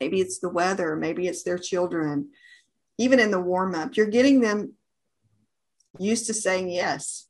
maybe 0.00 0.20
it's 0.20 0.38
the 0.38 0.48
weather, 0.48 0.96
maybe 0.96 1.26
it's 1.26 1.42
their 1.42 1.58
children, 1.58 2.30
even 2.96 3.20
in 3.20 3.30
the 3.30 3.40
warm 3.40 3.74
up. 3.74 3.96
You're 3.96 4.06
getting 4.06 4.40
them 4.40 4.74
used 5.98 6.26
to 6.26 6.34
saying 6.34 6.70
yes. 6.70 7.28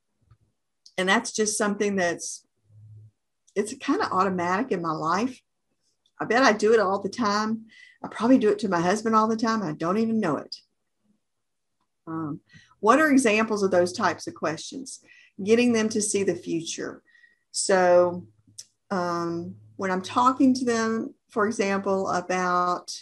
And 0.97 1.09
that's 1.09 1.33
just 1.33 1.57
something 1.57 1.97
that's 1.97 2.45
it's 3.55 3.75
kind 3.79 4.01
of 4.01 4.13
automatic 4.13 4.73
in 4.73 4.83
my 4.83 4.93
life. 4.93 5.41
I 6.21 6.25
bet 6.25 6.43
I 6.43 6.53
do 6.53 6.73
it 6.73 6.81
all 6.81 7.01
the 7.01 7.09
time. 7.09 7.67
I 8.03 8.09
probably 8.09 8.39
do 8.39 8.51
it 8.51 8.59
to 8.61 8.69
my 8.69 8.81
husband 8.81 9.15
all 9.15 9.29
the 9.29 9.37
time. 9.37 9.63
I 9.63 9.73
don't 9.73 9.99
even 9.99 10.21
know 10.21 10.37
it. 10.37 10.57
Um, 12.07 12.41
what 12.81 13.01
are 13.01 13.11
examples 13.11 13.63
of 13.63 13.71
those 13.71 13.93
types 13.93 14.27
of 14.27 14.35
questions? 14.35 15.01
Getting 15.43 15.73
them 15.73 15.89
to 15.91 16.01
see 16.01 16.23
the 16.23 16.35
future. 16.35 17.03
So, 17.51 18.27
um, 18.91 19.57
when 19.77 19.91
I'm 19.91 20.03
talking 20.03 20.55
to 20.55 20.65
them, 20.65 21.15
for 21.29 21.47
example, 21.47 22.09
about, 22.09 22.97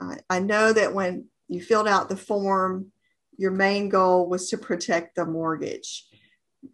uh, 0.00 0.16
I 0.30 0.40
know 0.40 0.72
that 0.72 0.94
when 0.94 1.26
you 1.48 1.60
filled 1.60 1.88
out 1.88 2.08
the 2.08 2.16
form, 2.16 2.92
your 3.36 3.50
main 3.50 3.88
goal 3.88 4.28
was 4.28 4.48
to 4.50 4.58
protect 4.58 5.16
the 5.16 5.24
mortgage. 5.24 6.06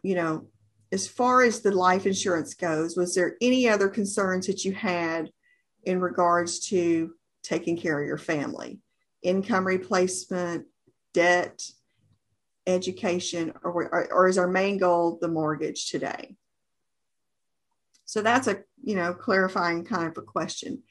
You 0.03 0.15
know, 0.15 0.47
as 0.93 1.07
far 1.07 1.43
as 1.43 1.61
the 1.61 1.71
life 1.71 2.07
insurance 2.07 2.55
goes, 2.55 2.97
was 2.97 3.15
there 3.15 3.37
any 3.41 3.69
other 3.69 3.89
concerns 3.89 4.47
that 4.47 4.65
you 4.65 4.73
had 4.73 5.31
in 5.85 6.01
regards 6.01 6.61
to 6.69 7.13
taking 7.43 7.77
care 7.77 8.01
of 8.01 8.07
your 8.07 8.19
family? 8.19 8.81
Income 9.23 9.67
replacement, 9.67 10.67
debt, 11.15 11.63
education, 12.67 13.53
or, 13.63 14.09
or, 14.13 14.29
is 14.29 14.39
our 14.39 14.49
main 14.49 14.79
goal 14.79 15.19
the 15.21 15.29
mortgage 15.29 15.91
today? 15.91 16.37
So 18.05 18.23
that's 18.23 18.49
a 18.49 18.63
you 18.83 18.97
know 18.97 19.15
clarifying 19.15 19.85
kind 19.85 20.09
of 20.09 20.17
a 20.17 20.23
question. 20.23 20.83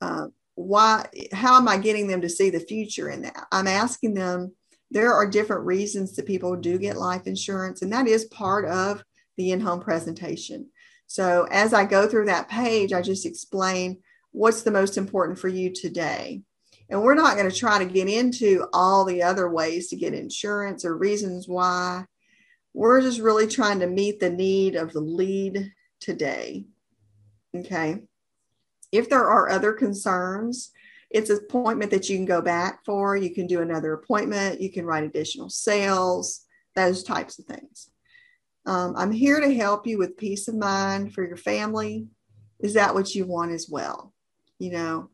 Uh, 0.00 0.26
why? 0.54 1.06
How 1.32 1.56
am 1.56 1.68
I 1.68 1.76
getting 1.76 2.06
them 2.06 2.20
to 2.22 2.28
see 2.28 2.50
the 2.50 2.60
future 2.60 3.10
in 3.10 3.22
that? 3.22 3.46
I'm 3.52 3.68
asking 3.68 4.14
them 4.14 4.54
there 4.90 5.12
are 5.12 5.28
different 5.28 5.64
reasons 5.64 6.14
that 6.16 6.26
people 6.26 6.56
do 6.56 6.78
get 6.78 6.96
life 6.96 7.26
insurance, 7.26 7.82
and 7.82 7.92
that 7.92 8.06
is 8.06 8.26
part 8.26 8.66
of 8.66 9.02
the 9.36 9.52
in 9.52 9.60
home 9.60 9.80
presentation. 9.80 10.68
So, 11.06 11.46
as 11.50 11.74
I 11.74 11.84
go 11.84 12.08
through 12.08 12.26
that 12.26 12.48
page, 12.48 12.92
I 12.92 13.02
just 13.02 13.26
explain 13.26 13.98
what's 14.32 14.62
the 14.62 14.70
most 14.70 14.96
important 14.96 15.38
for 15.38 15.48
you 15.48 15.72
today. 15.72 16.42
And 16.90 17.02
we're 17.02 17.14
not 17.14 17.36
going 17.36 17.50
to 17.50 17.56
try 17.56 17.78
to 17.78 17.90
get 17.90 18.08
into 18.08 18.66
all 18.72 19.04
the 19.04 19.22
other 19.22 19.48
ways 19.48 19.88
to 19.88 19.96
get 19.96 20.12
insurance 20.12 20.84
or 20.84 20.96
reasons 20.96 21.48
why. 21.48 22.04
We're 22.74 23.00
just 23.00 23.20
really 23.20 23.46
trying 23.46 23.80
to 23.80 23.86
meet 23.86 24.20
the 24.20 24.30
need 24.30 24.74
of 24.74 24.92
the 24.92 25.00
lead 25.00 25.72
today. 26.00 26.66
Okay. 27.54 28.02
If 28.92 29.08
there 29.08 29.24
are 29.24 29.48
other 29.48 29.72
concerns, 29.72 30.72
it's 31.14 31.30
an 31.30 31.38
appointment 31.38 31.92
that 31.92 32.08
you 32.08 32.16
can 32.16 32.26
go 32.26 32.42
back 32.42 32.84
for. 32.84 33.16
You 33.16 33.32
can 33.32 33.46
do 33.46 33.62
another 33.62 33.92
appointment. 33.92 34.60
You 34.60 34.70
can 34.70 34.84
write 34.84 35.04
additional 35.04 35.48
sales, 35.48 36.40
those 36.74 37.04
types 37.04 37.38
of 37.38 37.44
things. 37.44 37.88
Um, 38.66 38.94
I'm 38.96 39.12
here 39.12 39.40
to 39.40 39.54
help 39.54 39.86
you 39.86 39.96
with 39.96 40.16
peace 40.16 40.48
of 40.48 40.56
mind 40.56 41.14
for 41.14 41.24
your 41.24 41.36
family. 41.36 42.08
Is 42.58 42.74
that 42.74 42.94
what 42.94 43.14
you 43.14 43.26
want 43.26 43.52
as 43.52 43.68
well? 43.68 44.12
You 44.58 44.72
know, 44.72 45.10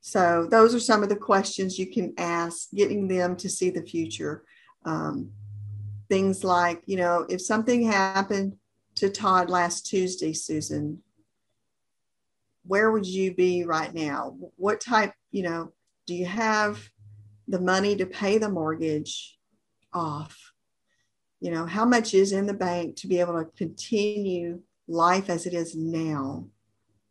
so 0.00 0.48
those 0.50 0.74
are 0.74 0.80
some 0.80 1.04
of 1.04 1.08
the 1.08 1.16
questions 1.16 1.78
you 1.78 1.86
can 1.86 2.14
ask, 2.18 2.70
getting 2.74 3.06
them 3.06 3.36
to 3.36 3.48
see 3.48 3.70
the 3.70 3.82
future. 3.82 4.42
Um, 4.84 5.30
things 6.08 6.42
like, 6.42 6.82
you 6.86 6.96
know, 6.96 7.26
if 7.28 7.40
something 7.40 7.84
happened 7.84 8.56
to 8.96 9.08
Todd 9.08 9.50
last 9.50 9.86
Tuesday, 9.86 10.32
Susan, 10.32 11.00
where 12.66 12.90
would 12.90 13.06
you 13.06 13.34
be 13.34 13.64
right 13.64 13.94
now? 13.94 14.36
What 14.56 14.80
type, 14.80 15.12
you 15.34 15.42
know, 15.42 15.72
do 16.06 16.14
you 16.14 16.26
have 16.26 16.88
the 17.48 17.60
money 17.60 17.96
to 17.96 18.06
pay 18.06 18.38
the 18.38 18.48
mortgage 18.48 19.36
off? 19.92 20.52
You 21.40 21.50
know, 21.50 21.66
how 21.66 21.84
much 21.84 22.14
is 22.14 22.30
in 22.30 22.46
the 22.46 22.54
bank 22.54 22.94
to 22.98 23.08
be 23.08 23.18
able 23.18 23.42
to 23.42 23.50
continue 23.56 24.60
life 24.86 25.28
as 25.28 25.44
it 25.46 25.52
is 25.52 25.74
now, 25.74 26.46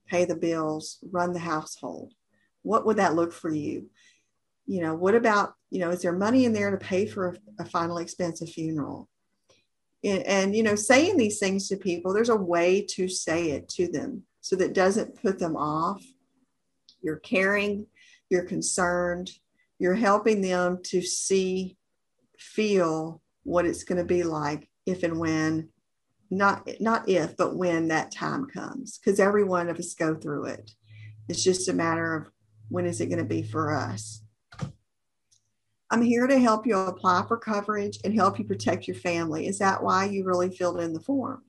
pay 0.08 0.24
the 0.24 0.38
bills, 0.38 1.00
run 1.12 1.34
the 1.34 1.40
household? 1.40 2.14
What 2.62 2.86
would 2.86 2.96
that 2.96 3.14
look 3.14 3.34
for 3.34 3.54
you? 3.54 3.90
You 4.68 4.82
know, 4.84 4.96
what 4.96 5.16
about, 5.16 5.56
you 5.70 5.82
know, 5.82 5.90
is 5.90 6.02
there 6.02 6.14
money 6.14 6.46
in 6.46 6.54
there 6.54 6.72
to 6.72 6.78
pay 6.78 7.06
for 7.06 7.28
a, 7.28 7.64
a 7.64 7.66
final 7.66 7.98
expensive 7.98 8.50
funeral? 8.50 9.10
And, 10.02 10.24
and, 10.24 10.56
you 10.56 10.64
know, 10.64 10.76
saying 10.76 11.18
these 11.18 11.40
things 11.40 11.68
to 11.68 11.76
people, 11.76 12.14
there's 12.14 12.30
a 12.30 12.38
way 12.38 12.86
to 12.92 13.10
say 13.10 13.52
it 13.52 13.68
to 13.70 13.90
them 13.90 14.24
so 14.40 14.56
that 14.56 14.74
doesn't 14.74 15.22
put 15.22 15.40
them 15.40 15.58
off. 15.58 16.02
You're 17.02 17.18
caring, 17.18 17.88
you're 18.34 18.44
concerned, 18.44 19.32
you're 19.80 19.94
helping 19.94 20.42
them 20.42 20.80
to 20.84 21.02
see, 21.02 21.78
feel 22.38 23.22
what 23.44 23.66
it's 23.66 23.84
going 23.84 24.00
to 24.00 24.04
be 24.04 24.24
like 24.24 24.70
if 24.86 25.04
and 25.04 25.20
when 25.20 25.70
not 26.30 26.68
not 26.80 27.08
if 27.08 27.38
but 27.38 27.56
when 27.56 27.88
that 27.90 28.12
time 28.12 28.48
comes 28.48 28.98
because 28.98 29.20
every 29.20 29.44
one 29.44 29.70
of 29.70 29.78
us 29.78 29.94
go 29.94 30.16
through 30.16 30.46
it. 30.46 30.72
It's 31.30 31.44
just 31.44 31.70
a 31.70 31.74
matter 31.74 32.16
of 32.16 32.32
when 32.70 32.86
is 32.86 33.00
it 33.00 33.06
going 33.06 33.20
to 33.20 33.24
be 33.24 33.44
for 33.44 33.74
us. 33.74 34.24
I'm 35.92 36.02
here 36.02 36.26
to 36.26 36.40
help 36.40 36.66
you 36.66 36.76
apply 36.76 37.24
for 37.28 37.38
coverage 37.38 38.00
and 38.04 38.16
help 38.16 38.40
you 38.40 38.46
protect 38.46 38.88
your 38.88 38.96
family. 38.96 39.46
Is 39.48 39.60
that 39.60 39.84
why 39.84 40.06
you 40.06 40.26
really 40.26 40.50
filled 40.50 40.80
in 40.80 40.92
the 40.92 41.00
form? 41.00 41.44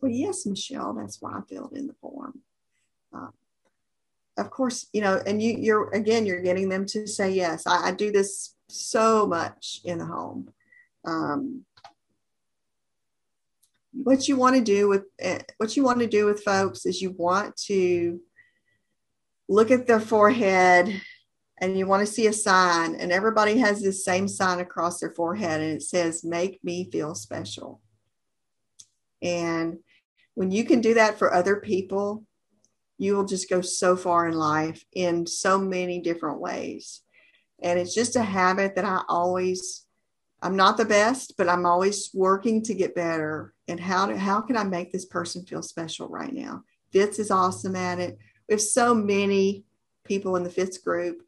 Well, 0.00 0.10
yes, 0.10 0.44
Michelle, 0.44 0.92
that's 0.94 1.22
why 1.22 1.38
I 1.38 1.40
filled 1.48 1.74
in 1.74 1.86
the 1.86 1.94
form. 1.94 2.40
Uh, 3.14 3.28
of 4.40 4.50
course, 4.50 4.86
you 4.92 5.02
know, 5.02 5.20
and 5.26 5.42
you, 5.42 5.56
you're 5.58 5.90
again, 5.90 6.26
you're 6.26 6.42
getting 6.42 6.68
them 6.68 6.86
to 6.86 7.06
say 7.06 7.30
yes. 7.30 7.66
I, 7.66 7.88
I 7.88 7.92
do 7.92 8.10
this 8.10 8.54
so 8.68 9.26
much 9.26 9.80
in 9.84 9.98
the 9.98 10.06
home. 10.06 10.48
Um, 11.04 11.64
what 13.92 14.28
you 14.28 14.36
want 14.36 14.56
to 14.56 14.62
do 14.62 14.88
with 14.88 15.04
eh, 15.18 15.40
what 15.58 15.76
you 15.76 15.84
want 15.84 16.00
to 16.00 16.06
do 16.06 16.24
with 16.24 16.42
folks 16.42 16.86
is 16.86 17.02
you 17.02 17.10
want 17.10 17.56
to 17.56 18.20
look 19.48 19.70
at 19.70 19.86
their 19.86 20.00
forehead 20.00 21.00
and 21.58 21.76
you 21.76 21.86
want 21.86 22.06
to 22.06 22.12
see 22.12 22.26
a 22.26 22.32
sign 22.32 22.94
and 22.94 23.12
everybody 23.12 23.58
has 23.58 23.82
this 23.82 24.04
same 24.04 24.28
sign 24.28 24.60
across 24.60 25.00
their 25.00 25.12
forehead 25.12 25.60
and 25.60 25.72
it 25.72 25.82
says 25.82 26.24
make 26.24 26.62
me 26.62 26.88
feel 26.90 27.14
special 27.14 27.80
and 29.22 29.78
when 30.34 30.52
you 30.52 30.64
can 30.64 30.80
do 30.80 30.94
that 30.94 31.18
for 31.18 31.34
other 31.34 31.56
people 31.56 32.24
you 33.00 33.16
will 33.16 33.24
just 33.24 33.48
go 33.48 33.62
so 33.62 33.96
far 33.96 34.28
in 34.28 34.34
life 34.34 34.84
in 34.92 35.26
so 35.26 35.58
many 35.58 36.02
different 36.02 36.38
ways. 36.38 37.00
And 37.62 37.78
it's 37.78 37.94
just 37.94 38.14
a 38.14 38.22
habit 38.22 38.74
that 38.74 38.84
i 38.84 39.00
always 39.08 39.86
i'm 40.42 40.54
not 40.54 40.76
the 40.76 40.84
best 40.84 41.34
but 41.36 41.48
i'm 41.48 41.66
always 41.66 42.10
working 42.12 42.62
to 42.64 42.74
get 42.74 42.94
better. 42.94 43.54
And 43.68 43.80
how 43.80 44.04
to 44.06 44.18
how 44.18 44.42
can 44.42 44.58
i 44.58 44.64
make 44.64 44.92
this 44.92 45.06
person 45.06 45.46
feel 45.46 45.62
special 45.62 46.08
right 46.08 46.32
now? 46.32 46.64
Fitz 46.92 47.18
is 47.18 47.30
awesome 47.30 47.74
at 47.74 47.98
it. 48.00 48.18
We 48.48 48.52
have 48.52 48.60
so 48.60 48.94
many 48.94 49.64
people 50.04 50.36
in 50.36 50.44
the 50.44 50.50
Fitz 50.50 50.76
group 50.76 51.22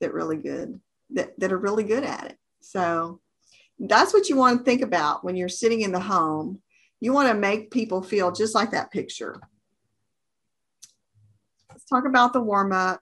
that 0.00 0.12
really 0.12 0.36
good 0.36 0.78
that, 1.14 1.40
that 1.40 1.50
are 1.50 1.58
really 1.58 1.84
good 1.84 2.04
at 2.04 2.26
it. 2.26 2.38
So 2.60 3.20
that's 3.78 4.12
what 4.12 4.28
you 4.28 4.36
want 4.36 4.58
to 4.58 4.64
think 4.64 4.82
about 4.82 5.24
when 5.24 5.34
you're 5.34 5.48
sitting 5.48 5.80
in 5.80 5.92
the 5.92 6.00
home. 6.00 6.60
You 7.00 7.14
want 7.14 7.28
to 7.28 7.34
make 7.34 7.70
people 7.70 8.02
feel 8.02 8.32
just 8.32 8.54
like 8.54 8.72
that 8.72 8.90
picture 8.90 9.40
talk 11.88 12.06
about 12.06 12.32
the 12.32 12.40
warm 12.40 12.72
up 12.72 13.00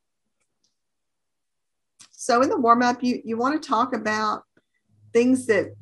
so 2.11 2.43
in 2.43 2.49
the 2.49 2.61
warm 2.61 2.83
up 2.83 3.03
you 3.03 3.21
you 3.25 3.37
want 3.37 3.61
to 3.61 3.69
talk 3.69 3.93
about 3.95 4.43
things 5.13 5.47
that 5.47 5.75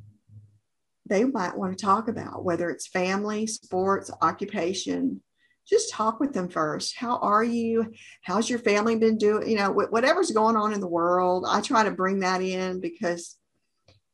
they 1.07 1.25
might 1.25 1.57
want 1.57 1.77
to 1.77 1.85
talk 1.85 2.09
about 2.09 2.45
whether 2.45 2.71
it's 2.71 2.87
family 2.87 3.47
sports 3.47 4.11
occupation 4.23 5.21
just 5.67 5.91
talk 5.91 6.21
with 6.21 6.33
them 6.33 6.49
first. 6.49 6.97
How 6.97 7.19
are 7.19 7.43
you? 7.43 7.93
How's 8.23 8.51
your 8.51 8.59
family 8.59 8.97
been 8.97 9.17
doing? 9.17 9.49
You 9.49 9.57
know, 9.57 9.71
whatever's 9.71 10.31
going 10.31 10.57
on 10.57 10.73
in 10.73 10.81
the 10.81 10.87
world, 10.87 11.47
I 11.49 11.61
try 11.61 11.85
to 11.85 11.91
bring 11.91 12.21
that 12.21 12.43
in 12.43 12.81
because 12.81 13.37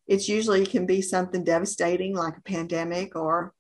it's 0.06 0.28
usually 0.28 0.66
can 0.66 0.87
be 0.87 1.02
something 1.02 1.44
devastating 1.44 2.16
like 2.16 2.37
a 2.37 2.42
pandemic 2.42 3.14
or, 3.14 3.52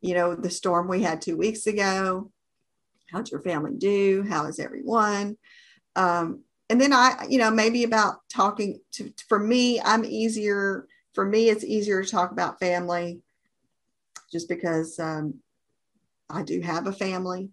you 0.00 0.14
know, 0.14 0.34
the 0.34 0.50
storm 0.50 0.88
we 0.88 1.02
had 1.02 1.22
two 1.22 1.36
weeks 1.36 1.68
ago. 1.68 2.31
How'd 3.12 3.30
your 3.30 3.40
family 3.40 3.72
do? 3.76 4.24
How 4.28 4.46
is 4.46 4.58
everyone? 4.58 5.36
Um, 5.96 6.44
and 6.70 6.80
then 6.80 6.92
I, 6.92 7.26
you 7.28 7.38
know, 7.38 7.50
maybe 7.50 7.84
about 7.84 8.16
talking 8.32 8.80
to, 8.92 9.12
for 9.28 9.38
me, 9.38 9.80
I'm 9.80 10.04
easier, 10.04 10.86
for 11.14 11.26
me, 11.26 11.50
it's 11.50 11.64
easier 11.64 12.02
to 12.02 12.10
talk 12.10 12.32
about 12.32 12.58
family 12.58 13.20
just 14.32 14.48
because 14.48 14.98
um, 14.98 15.34
I 16.30 16.42
do 16.42 16.62
have 16.62 16.86
a 16.86 16.92
family. 16.92 17.50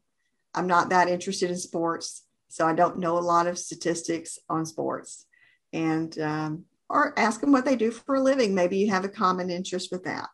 I'm 0.56 0.68
not 0.68 0.90
that 0.90 1.10
interested 1.10 1.50
in 1.50 1.58
sports, 1.58 2.24
so 2.48 2.66
I 2.66 2.74
don't 2.74 3.00
know 3.00 3.18
a 3.18 3.20
lot 3.20 3.48
of 3.48 3.60
statistics 3.60 4.40
on 4.50 4.66
sports. 4.66 5.26
And 5.74 6.18
um, 6.20 6.66
or 6.90 7.18
ask 7.20 7.42
them 7.42 7.52
what 7.52 7.66
they 7.66 7.76
do 7.76 7.92
for 7.92 8.16
a 8.16 8.24
living. 8.24 8.56
Maybe 8.56 8.78
you 8.78 8.90
have 8.90 9.06
a 9.06 9.10
common 9.10 9.50
interest 9.50 9.90
with 9.92 10.06
that. 10.06 10.28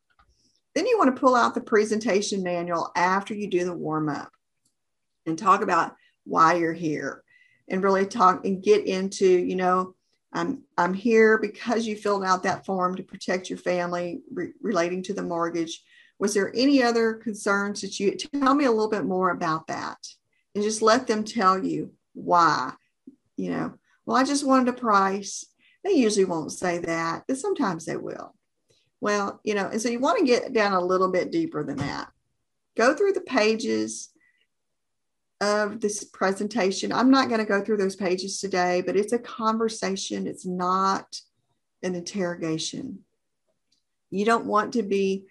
Then 0.73 0.85
you 0.85 0.97
want 0.97 1.13
to 1.13 1.19
pull 1.19 1.35
out 1.35 1.53
the 1.53 1.61
presentation 1.61 2.43
manual 2.43 2.91
after 2.95 3.33
you 3.33 3.49
do 3.49 3.65
the 3.65 3.73
warm 3.73 4.07
up 4.07 4.29
and 5.25 5.37
talk 5.37 5.61
about 5.61 5.95
why 6.23 6.55
you're 6.55 6.73
here 6.73 7.23
and 7.69 7.83
really 7.83 8.05
talk 8.05 8.45
and 8.45 8.63
get 8.63 8.85
into, 8.85 9.27
you 9.27 9.55
know, 9.55 9.95
I'm 10.33 10.63
I'm 10.77 10.93
here 10.93 11.37
because 11.37 11.87
you 11.87 11.95
filled 11.95 12.25
out 12.25 12.43
that 12.43 12.65
form 12.65 12.95
to 12.95 13.03
protect 13.03 13.49
your 13.49 13.57
family 13.57 14.21
re- 14.33 14.53
relating 14.61 15.01
to 15.03 15.13
the 15.13 15.23
mortgage 15.23 15.81
was 16.19 16.33
there 16.33 16.51
any 16.55 16.81
other 16.81 17.13
concerns 17.13 17.81
that 17.81 17.99
you 17.99 18.15
tell 18.15 18.55
me 18.55 18.65
a 18.65 18.71
little 18.71 18.89
bit 18.89 19.05
more 19.05 19.31
about 19.31 19.67
that 19.67 19.97
and 20.53 20.63
just 20.63 20.81
let 20.81 21.07
them 21.07 21.23
tell 21.23 21.63
you 21.63 21.91
why? 22.13 22.73
You 23.35 23.51
know, 23.51 23.73
well, 24.05 24.17
I 24.17 24.23
just 24.23 24.45
wanted 24.45 24.69
a 24.69 24.73
price. 24.73 25.45
They 25.83 25.91
usually 25.91 26.25
won't 26.25 26.53
say 26.53 26.77
that, 26.79 27.23
but 27.27 27.37
sometimes 27.37 27.85
they 27.85 27.97
will. 27.97 28.33
Well, 29.01 29.41
you 29.43 29.55
know, 29.55 29.67
and 29.67 29.81
so 29.81 29.89
you 29.89 29.99
want 29.99 30.19
to 30.19 30.25
get 30.25 30.53
down 30.53 30.71
a 30.71 30.79
little 30.79 31.11
bit 31.11 31.31
deeper 31.31 31.63
than 31.63 31.77
that. 31.77 32.09
Go 32.77 32.93
through 32.93 33.13
the 33.13 33.21
pages 33.21 34.09
of 35.41 35.81
this 35.81 36.03
presentation. 36.03 36.91
I'm 36.91 37.11
not 37.11 37.27
going 37.27 37.39
to 37.39 37.45
go 37.45 37.63
through 37.63 37.77
those 37.77 37.95
pages 37.95 38.39
today, 38.39 38.81
but 38.81 38.95
it's 38.95 39.13
a 39.13 39.19
conversation, 39.19 40.27
it's 40.27 40.45
not 40.45 41.19
an 41.83 41.95
interrogation. 41.95 42.99
You 44.11 44.25
don't 44.25 44.45
want 44.45 44.73
to 44.73 44.83
be 44.83 45.25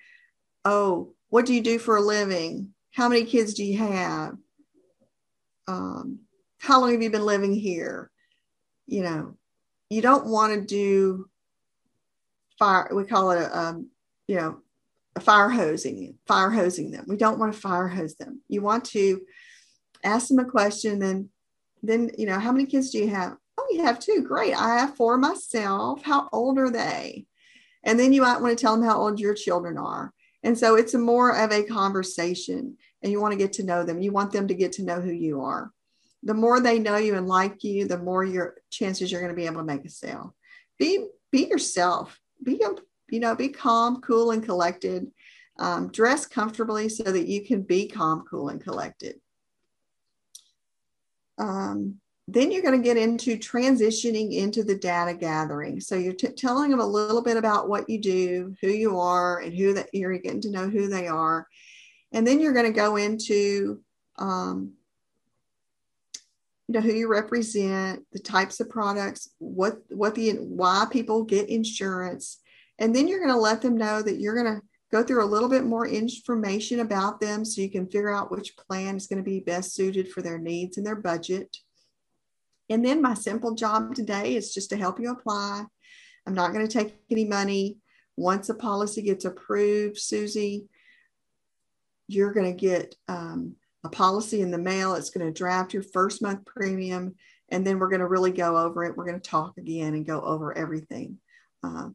oh, 0.64 1.12
what 1.28 1.46
do 1.46 1.54
you 1.54 1.60
do 1.60 1.78
for 1.78 1.96
a 1.96 2.00
living? 2.00 2.70
How 2.92 3.08
many 3.08 3.24
kids 3.24 3.54
do 3.54 3.64
you 3.64 3.78
have? 3.78 4.36
Um, 5.66 6.20
how 6.58 6.80
long 6.80 6.92
have 6.92 7.02
you 7.02 7.10
been 7.10 7.26
living 7.26 7.54
here? 7.54 8.10
You 8.86 9.02
know, 9.02 9.36
you 9.90 10.00
don't 10.00 10.26
want 10.26 10.54
to 10.54 10.60
do 10.60 11.28
fire, 12.58 12.88
we 12.92 13.04
call 13.04 13.32
it 13.32 13.42
a, 13.42 13.58
um, 13.58 13.90
you 14.26 14.36
know, 14.36 14.58
fire 15.20 15.48
hosing, 15.48 16.16
fire 16.26 16.50
hosing 16.50 16.90
them. 16.90 17.04
We 17.08 17.16
don't 17.16 17.38
want 17.38 17.52
to 17.52 17.60
fire 17.60 17.88
hose 17.88 18.14
them. 18.16 18.40
You 18.48 18.62
want 18.62 18.84
to 18.86 19.20
ask 20.04 20.28
them 20.28 20.38
a 20.38 20.44
question, 20.44 20.98
then, 20.98 21.30
then, 21.82 22.10
you 22.16 22.26
know, 22.26 22.38
how 22.38 22.52
many 22.52 22.66
kids 22.66 22.90
do 22.90 22.98
you 22.98 23.08
have? 23.08 23.36
Oh, 23.58 23.66
you 23.70 23.82
have 23.84 23.98
two. 23.98 24.22
Great. 24.22 24.54
I 24.54 24.78
have 24.78 24.96
four 24.96 25.16
myself. 25.18 26.02
How 26.02 26.28
old 26.32 26.58
are 26.58 26.70
they? 26.70 27.26
And 27.82 27.98
then 27.98 28.12
you 28.12 28.22
might 28.22 28.40
want 28.40 28.56
to 28.56 28.62
tell 28.62 28.76
them 28.76 28.86
how 28.86 28.98
old 28.98 29.20
your 29.20 29.34
children 29.34 29.78
are. 29.78 30.12
And 30.42 30.58
so 30.58 30.74
it's 30.74 30.94
more 30.94 31.36
of 31.36 31.52
a 31.52 31.64
conversation 31.64 32.76
and 33.02 33.12
you 33.12 33.20
want 33.20 33.32
to 33.32 33.38
get 33.38 33.54
to 33.54 33.64
know 33.64 33.84
them. 33.84 34.00
You 34.00 34.12
want 34.12 34.32
them 34.32 34.48
to 34.48 34.54
get 34.54 34.72
to 34.72 34.84
know 34.84 35.00
who 35.00 35.10
you 35.10 35.42
are. 35.42 35.70
The 36.22 36.34
more 36.34 36.60
they 36.60 36.78
know 36.78 36.96
you 36.96 37.16
and 37.16 37.26
like 37.26 37.62
you, 37.64 37.86
the 37.86 37.98
more 37.98 38.24
your 38.24 38.56
chances 38.70 39.12
you're 39.12 39.20
going 39.20 39.32
to 39.32 39.36
be 39.36 39.46
able 39.46 39.58
to 39.58 39.64
make 39.64 39.84
a 39.84 39.90
sale. 39.90 40.34
Be 40.78 41.06
be 41.30 41.46
yourself. 41.46 42.18
Be 42.42 42.60
you 43.10 43.20
know, 43.20 43.34
be 43.34 43.48
calm, 43.48 44.00
cool, 44.00 44.30
and 44.30 44.42
collected. 44.42 45.10
Um, 45.58 45.88
dress 45.88 46.26
comfortably 46.26 46.88
so 46.88 47.04
that 47.04 47.28
you 47.28 47.44
can 47.44 47.62
be 47.62 47.86
calm, 47.88 48.24
cool, 48.28 48.48
and 48.48 48.60
collected. 48.60 49.20
Um, 51.38 52.00
then 52.26 52.50
you're 52.50 52.62
going 52.62 52.80
to 52.80 52.84
get 52.84 52.96
into 52.96 53.36
transitioning 53.36 54.32
into 54.32 54.64
the 54.64 54.76
data 54.76 55.14
gathering. 55.14 55.80
So 55.80 55.94
you're 55.94 56.14
t- 56.14 56.28
telling 56.28 56.70
them 56.70 56.80
a 56.80 56.86
little 56.86 57.22
bit 57.22 57.36
about 57.36 57.68
what 57.68 57.88
you 57.90 58.00
do, 58.00 58.54
who 58.62 58.68
you 58.68 58.98
are, 58.98 59.40
and 59.40 59.54
who 59.54 59.74
that 59.74 59.90
you're 59.92 60.16
getting 60.18 60.40
to 60.42 60.50
know 60.50 60.68
who 60.68 60.88
they 60.88 61.06
are. 61.06 61.46
And 62.12 62.26
then 62.26 62.40
you're 62.40 62.54
going 62.54 62.72
to 62.72 62.72
go 62.72 62.96
into, 62.96 63.80
um, 64.16 64.72
you 66.66 66.74
know, 66.74 66.80
who 66.80 66.92
you 66.92 67.08
represent, 67.08 68.06
the 68.12 68.20
types 68.20 68.58
of 68.60 68.70
products, 68.70 69.28
what 69.38 69.78
what 69.90 70.14
the 70.14 70.32
why 70.32 70.86
people 70.90 71.24
get 71.24 71.50
insurance, 71.50 72.38
and 72.78 72.96
then 72.96 73.06
you're 73.06 73.18
going 73.18 73.34
to 73.34 73.38
let 73.38 73.60
them 73.60 73.76
know 73.76 74.00
that 74.00 74.18
you're 74.18 74.34
going 74.42 74.56
to 74.56 74.62
go 74.92 75.02
through 75.02 75.24
a 75.24 75.26
little 75.26 75.48
bit 75.48 75.64
more 75.64 75.86
information 75.86 76.80
about 76.80 77.20
them 77.20 77.44
so 77.44 77.60
you 77.60 77.70
can 77.70 77.86
figure 77.86 78.14
out 78.14 78.30
which 78.30 78.56
plan 78.56 78.96
is 78.96 79.06
going 79.06 79.22
to 79.22 79.28
be 79.28 79.40
best 79.40 79.74
suited 79.74 80.08
for 80.08 80.22
their 80.22 80.38
needs 80.38 80.76
and 80.76 80.86
their 80.86 80.96
budget. 80.96 81.56
And 82.70 82.84
then 82.84 83.02
my 83.02 83.14
simple 83.14 83.54
job 83.54 83.94
today 83.94 84.36
is 84.36 84.54
just 84.54 84.70
to 84.70 84.76
help 84.76 85.00
you 85.00 85.10
apply. 85.10 85.64
I'm 86.26 86.34
not 86.34 86.52
going 86.52 86.66
to 86.66 86.72
take 86.72 86.94
any 87.10 87.24
money. 87.24 87.78
Once 88.16 88.48
a 88.48 88.54
policy 88.54 89.02
gets 89.02 89.24
approved, 89.24 89.98
Susie, 89.98 90.66
you're 92.06 92.32
going 92.32 92.50
to 92.50 92.58
get 92.58 92.94
um, 93.08 93.56
a 93.84 93.88
policy 93.88 94.40
in 94.40 94.50
the 94.50 94.58
mail. 94.58 94.94
It's 94.94 95.10
going 95.10 95.26
to 95.26 95.36
draft 95.36 95.74
your 95.74 95.82
first 95.82 96.22
month 96.22 96.44
premium. 96.46 97.14
And 97.50 97.66
then 97.66 97.78
we're 97.78 97.90
going 97.90 98.00
to 98.00 98.06
really 98.06 98.32
go 98.32 98.56
over 98.56 98.84
it. 98.84 98.96
We're 98.96 99.04
going 99.04 99.20
to 99.20 99.30
talk 99.30 99.58
again 99.58 99.94
and 99.94 100.06
go 100.06 100.20
over 100.20 100.56
everything. 100.56 101.18
Um, 101.62 101.94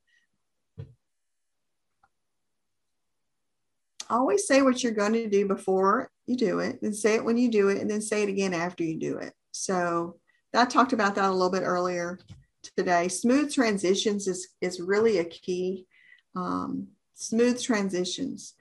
always 4.10 4.48
say 4.48 4.62
what 4.62 4.84
you're 4.84 4.92
going 4.92 5.14
to 5.14 5.30
do 5.30 5.48
before 5.48 6.10
you 6.26 6.36
do 6.36 6.60
it, 6.60 6.80
then 6.82 6.94
say 6.94 7.16
it 7.16 7.24
when 7.24 7.38
you 7.38 7.50
do 7.50 7.70
it, 7.70 7.80
and 7.80 7.90
then 7.90 8.02
say 8.02 8.24
it 8.24 8.30
again 8.30 8.54
after 8.54 8.84
you 8.84 8.98
do 8.98 9.18
it. 9.18 9.34
So 9.52 10.18
I 10.54 10.66
talked 10.66 10.94
about 10.94 11.16
that 11.16 11.30
a 11.30 11.32
little 11.32 11.52
bit 11.52 11.64
earlier 11.64 12.20
today. 12.76 13.08
Smooth 13.08 13.54
transitions 13.54 14.28
is, 14.28 14.50
is 14.62 14.80
really 14.80 15.20
a 15.20 15.26
key. 15.26 15.86
Um, 16.36 16.88
smooth 17.20 17.62
transitions 17.62 18.54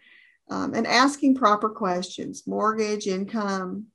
um, 0.51 0.75
and 0.75 0.87
asking 0.87 1.37
proper 1.37 1.69
questions 1.69 2.47
mortgage, 2.47 3.07
income. 3.07 3.87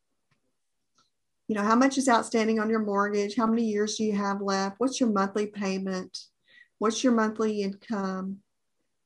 You 1.47 1.55
know, 1.55 1.63
how 1.63 1.75
much 1.75 1.97
is 1.97 2.07
outstanding 2.07 2.59
on 2.59 2.69
your 2.69 2.79
mortgage? 2.79 3.35
How 3.35 3.45
many 3.45 3.63
years 3.65 3.95
do 3.95 4.05
you 4.05 4.13
have 4.13 4.41
left? 4.41 4.79
What's 4.79 4.99
your 4.99 5.09
monthly 5.09 5.47
payment? 5.47 6.17
What's 6.79 7.03
your 7.03 7.13
monthly 7.13 7.61
income? 7.61 8.37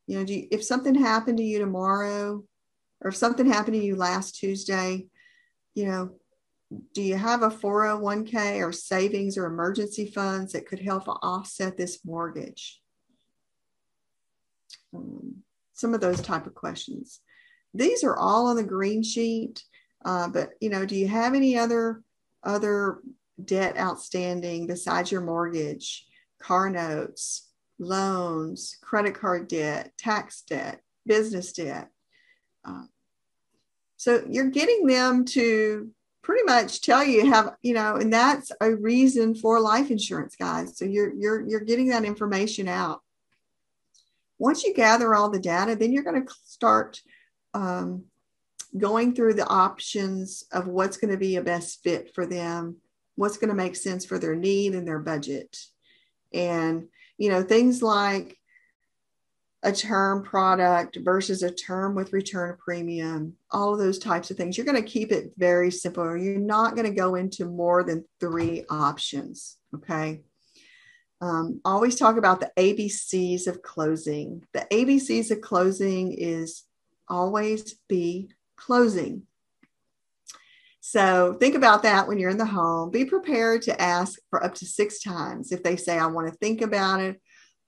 You 0.07 0.19
know, 0.19 0.25
you, 0.25 0.47
if 0.51 0.63
something 0.63 0.95
happened 0.95 1.37
to 1.37 1.43
you 1.43 1.59
tomorrow, 1.59 2.43
or 3.01 3.09
if 3.09 3.15
something 3.15 3.45
happened 3.45 3.75
to 3.75 3.85
you 3.85 3.95
last 3.95 4.35
Tuesday, 4.35 5.07
you 5.75 5.85
know, 5.85 6.11
do 6.93 7.01
you 7.01 7.15
have 7.15 7.43
a 7.43 7.49
401k 7.49 8.65
or 8.65 8.71
savings 8.71 9.37
or 9.37 9.45
emergency 9.45 10.07
funds 10.07 10.53
that 10.53 10.65
could 10.65 10.79
help 10.79 11.07
offset 11.07 11.77
this 11.77 12.03
mortgage? 12.03 12.81
Um, 14.93 15.43
some 15.73 15.93
of 15.93 16.01
those 16.01 16.21
type 16.21 16.47
of 16.47 16.55
questions. 16.55 17.19
these 17.73 18.03
are 18.03 18.17
all 18.17 18.47
on 18.47 18.55
the 18.55 18.63
green 18.63 19.03
sheet. 19.03 19.63
Uh, 20.03 20.27
but 20.27 20.51
you 20.61 20.69
know, 20.69 20.85
do 20.85 20.95
you 20.95 21.07
have 21.07 21.35
any 21.35 21.57
other 21.57 22.01
other 22.43 22.99
debt 23.43 23.77
outstanding 23.77 24.67
besides 24.67 25.11
your 25.11 25.21
mortgage, 25.21 26.05
car 26.39 26.69
notes, 26.69 27.46
loans, 27.79 28.77
credit 28.81 29.15
card 29.15 29.47
debt, 29.47 29.91
tax 29.97 30.41
debt, 30.41 30.81
business 31.05 31.53
debt? 31.53 31.89
Uh, 32.65 32.83
so 33.97 34.23
you're 34.29 34.49
getting 34.49 34.85
them 34.85 35.25
to 35.25 35.89
pretty 36.21 36.43
much 36.43 36.81
tell 36.81 37.03
you 37.03 37.31
have 37.31 37.55
you 37.61 37.73
know 37.73 37.95
and 37.95 38.11
that's 38.11 38.51
a 38.59 38.75
reason 38.75 39.33
for 39.33 39.59
life 39.59 39.91
insurance 39.91 40.35
guys. 40.35 40.77
So 40.77 40.85
you're 40.85 41.13
you're 41.13 41.47
you're 41.47 41.61
getting 41.61 41.89
that 41.89 42.05
information 42.05 42.67
out. 42.67 43.01
Once 44.37 44.63
you 44.63 44.73
gather 44.73 45.15
all 45.15 45.29
the 45.29 45.39
data 45.39 45.75
then 45.75 45.91
you're 45.91 46.03
going 46.03 46.25
to 46.25 46.33
start 46.45 47.01
um, 47.53 48.03
going 48.77 49.15
through 49.15 49.33
the 49.33 49.47
options 49.47 50.43
of 50.51 50.67
what's 50.67 50.97
going 50.97 51.11
to 51.11 51.17
be 51.17 51.37
a 51.37 51.41
best 51.41 51.81
fit 51.81 52.13
for 52.13 52.25
them 52.25 52.77
what's 53.17 53.37
going 53.37 53.49
to 53.49 53.55
make 53.55 53.75
sense 53.75 54.05
for 54.05 54.17
their 54.17 54.35
need 54.35 54.73
and 54.73 54.87
their 54.87 54.99
budget. 54.99 55.57
And 56.33 56.87
you 57.17 57.29
know 57.29 57.43
things 57.43 57.81
like 57.81 58.37
a 59.63 59.71
term 59.71 60.23
product 60.23 60.97
versus 61.01 61.43
a 61.43 61.51
term 61.51 61.95
with 61.95 62.13
return 62.13 62.55
premium, 62.59 63.33
all 63.51 63.73
of 63.73 63.79
those 63.79 63.99
types 63.99 64.29
of 64.29 64.37
things. 64.37 64.55
You're 64.55 64.65
going 64.65 64.81
to 64.81 64.89
keep 64.89 65.11
it 65.11 65.31
very 65.37 65.71
simple. 65.71 66.15
You're 66.15 66.39
not 66.39 66.75
going 66.75 66.87
to 66.87 66.95
go 66.95 67.15
into 67.15 67.45
more 67.45 67.83
than 67.83 68.05
three 68.19 68.65
options. 68.69 69.57
Okay. 69.75 70.21
Um, 71.19 71.61
always 71.65 71.95
talk 71.95 72.17
about 72.17 72.39
the 72.39 72.51
ABCs 72.57 73.47
of 73.47 73.63
closing. 73.63 74.45
The 74.53 74.67
ABCs 74.71 75.31
of 75.31 75.41
closing 75.41 76.13
is 76.13 76.63
always 77.09 77.73
be 77.89 78.29
closing. 78.55 79.23
So 80.89 81.33
think 81.33 81.55
about 81.55 81.83
that 81.83 82.07
when 82.07 82.17
you're 82.17 82.29
in 82.29 82.37
the 82.37 82.45
home. 82.45 82.91
Be 82.91 83.03
prepared 83.03 83.61
to 83.63 83.81
ask 83.81 84.17
for 84.29 84.41
up 84.41 84.55
to 84.55 84.65
six 84.65 85.01
times. 85.01 85.51
If 85.51 85.61
they 85.61 85.75
say, 85.75 85.99
I 85.99 86.05
want 86.05 86.31
to 86.31 86.37
think 86.37 86.61
about 86.61 87.01
it, 87.01 87.21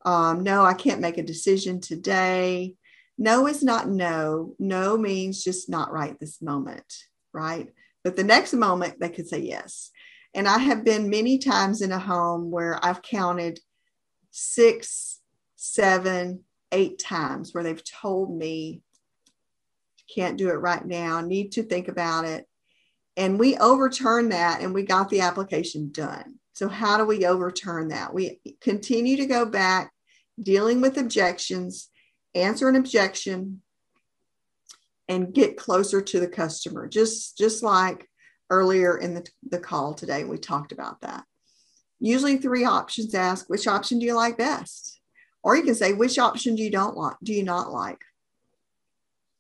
um, 0.06 0.42
no, 0.42 0.64
I 0.64 0.74
can't 0.74 1.02
make 1.02 1.18
a 1.18 1.24
decision 1.24 1.82
today. 1.82 2.76
No 3.18 3.46
is 3.48 3.62
not 3.62 3.90
no. 3.90 4.56
No 4.58 4.98
means 4.98 5.44
just 5.44 5.70
not 5.70 5.92
right 5.92 6.18
this 6.18 6.42
moment, 6.42 6.86
right? 7.34 7.68
But 8.06 8.16
the 8.16 8.24
next 8.24 8.54
moment 8.54 9.02
they 9.02 9.10
could 9.10 9.28
say 9.28 9.40
yes. 9.40 9.92
And 10.34 10.48
I 10.48 10.58
have 10.60 10.86
been 10.86 11.10
many 11.10 11.40
times 11.40 11.82
in 11.82 11.92
a 11.92 12.00
home 12.00 12.50
where 12.50 12.80
I've 12.82 13.02
counted 13.02 13.60
six, 14.32 15.20
seven, 15.58 16.46
eight 16.72 17.00
times 17.00 17.54
where 17.54 17.66
they've 17.66 17.84
told 17.84 18.34
me, 18.34 18.82
can't 20.16 20.38
do 20.38 20.48
it 20.52 20.54
right 20.54 20.86
now, 20.86 21.20
need 21.20 21.52
to 21.52 21.64
think 21.64 21.90
about 21.90 22.24
it. 22.24 22.46
And 23.20 23.38
we 23.38 23.58
overturned 23.58 24.32
that 24.32 24.62
and 24.62 24.74
we 24.74 24.84
got 24.84 25.10
the 25.10 25.20
application 25.20 25.92
done. 25.92 26.36
So, 26.54 26.70
how 26.70 26.98
do 26.98 27.04
we 27.04 27.26
overturn 27.26 27.90
that? 27.90 28.14
We 28.14 28.40
continue 28.62 29.18
to 29.18 29.26
go 29.26 29.46
back, 29.46 29.92
dealing 30.42 30.80
with 30.80 30.98
objections, 30.98 31.90
answer 32.34 32.70
an 32.70 32.78
objection, 32.78 33.62
and 35.10 35.34
get 35.34 35.58
closer 35.58 36.02
to 36.02 36.20
the 36.22 36.30
customer. 36.30 36.88
Just, 36.88 37.38
just 37.38 37.62
like 37.62 38.10
earlier 38.50 38.98
in 38.98 39.16
the, 39.16 39.28
the 39.50 39.60
call 39.60 39.94
today, 39.94 40.24
we 40.24 40.38
talked 40.38 40.72
about 40.72 41.02
that. 41.02 41.26
Usually, 42.00 42.38
three 42.38 42.64
options 42.64 43.14
ask 43.14 43.50
which 43.50 43.68
option 43.68 44.00
do 44.00 44.06
you 44.06 44.16
like 44.16 44.38
best? 44.38 45.02
Or 45.44 45.58
you 45.58 45.64
can 45.64 45.76
say, 45.76 45.92
which 45.92 46.18
option 46.18 46.56
do 46.56 46.64
you 46.64 46.72
don't 46.72 46.96
like, 46.96 47.18
do 47.22 47.34
you 47.34 47.44
not 47.44 47.70
like? 47.70 48.02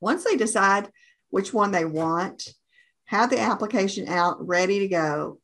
Once 0.01 0.25
they 0.25 0.35
decide 0.35 0.91
which 1.29 1.53
one 1.53 1.71
they 1.71 1.85
want, 1.85 2.53
have 3.09 3.31
the 3.31 3.39
application 3.39 4.07
out 4.07 4.37
ready 4.47 4.77
to 4.79 4.87
go 4.87 5.39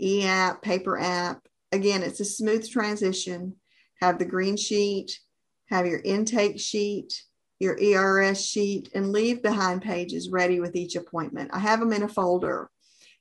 e-app, 0.00 0.62
paper 0.62 0.98
app. 0.98 1.46
Again, 1.70 2.02
it's 2.02 2.20
a 2.20 2.24
smooth 2.24 2.66
transition. 2.68 3.56
Have 4.00 4.18
the 4.18 4.24
green 4.24 4.56
sheet, 4.56 5.20
have 5.68 5.86
your 5.86 6.00
intake 6.02 6.58
sheet, 6.58 7.22
your 7.60 7.78
ERS 7.78 8.42
sheet, 8.42 8.88
and 8.94 9.12
leave 9.12 9.42
behind 9.42 9.82
pages 9.82 10.30
ready 10.30 10.60
with 10.60 10.74
each 10.76 10.96
appointment. 10.96 11.50
I 11.52 11.58
have 11.58 11.78
them 11.78 11.92
in 11.92 12.04
a 12.04 12.08
folder 12.08 12.70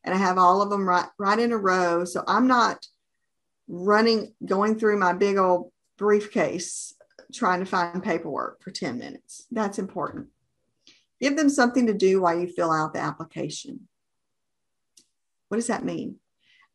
and 0.05 0.15
I 0.15 0.17
have 0.17 0.37
all 0.37 0.61
of 0.61 0.69
them 0.69 0.87
right, 0.87 1.09
right 1.19 1.39
in 1.39 1.51
a 1.51 1.57
row. 1.57 2.05
So 2.05 2.23
I'm 2.25 2.47
not 2.47 2.85
running, 3.67 4.33
going 4.45 4.79
through 4.79 4.97
my 4.97 5.11
big 5.11 5.35
old 5.35 5.73
briefcase 5.97 6.95
trying 7.33 7.59
to 7.59 7.65
find 7.65 8.01
paperwork 8.01 8.63
for 8.63 8.71
10 8.71 8.97
minutes. 8.97 9.45
That's 9.51 9.77
important. 9.77 10.27
Give 11.23 11.37
them 11.37 11.47
something 11.47 11.87
to 11.87 11.93
do 11.93 12.19
while 12.19 12.37
you 12.37 12.47
fill 12.47 12.69
out 12.69 12.91
the 12.91 12.99
application. 12.99 13.87
What 15.47 15.55
does 15.55 15.67
that 15.67 15.85
mean? 15.85 16.17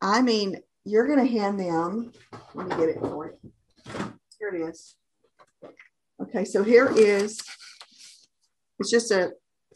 I 0.00 0.22
mean, 0.22 0.56
you're 0.86 1.06
going 1.06 1.18
to 1.18 1.30
hand 1.30 1.60
them, 1.60 2.12
let 2.54 2.66
me 2.66 2.76
get 2.76 2.88
it 2.88 2.98
for 2.98 3.26
you. 3.26 3.52
Here 4.38 4.48
it 4.54 4.70
is. 4.70 4.96
Okay, 6.22 6.46
so 6.46 6.64
here 6.64 6.90
is, 6.96 7.42
it's 8.78 8.90
just 8.90 9.10
a, 9.10 9.32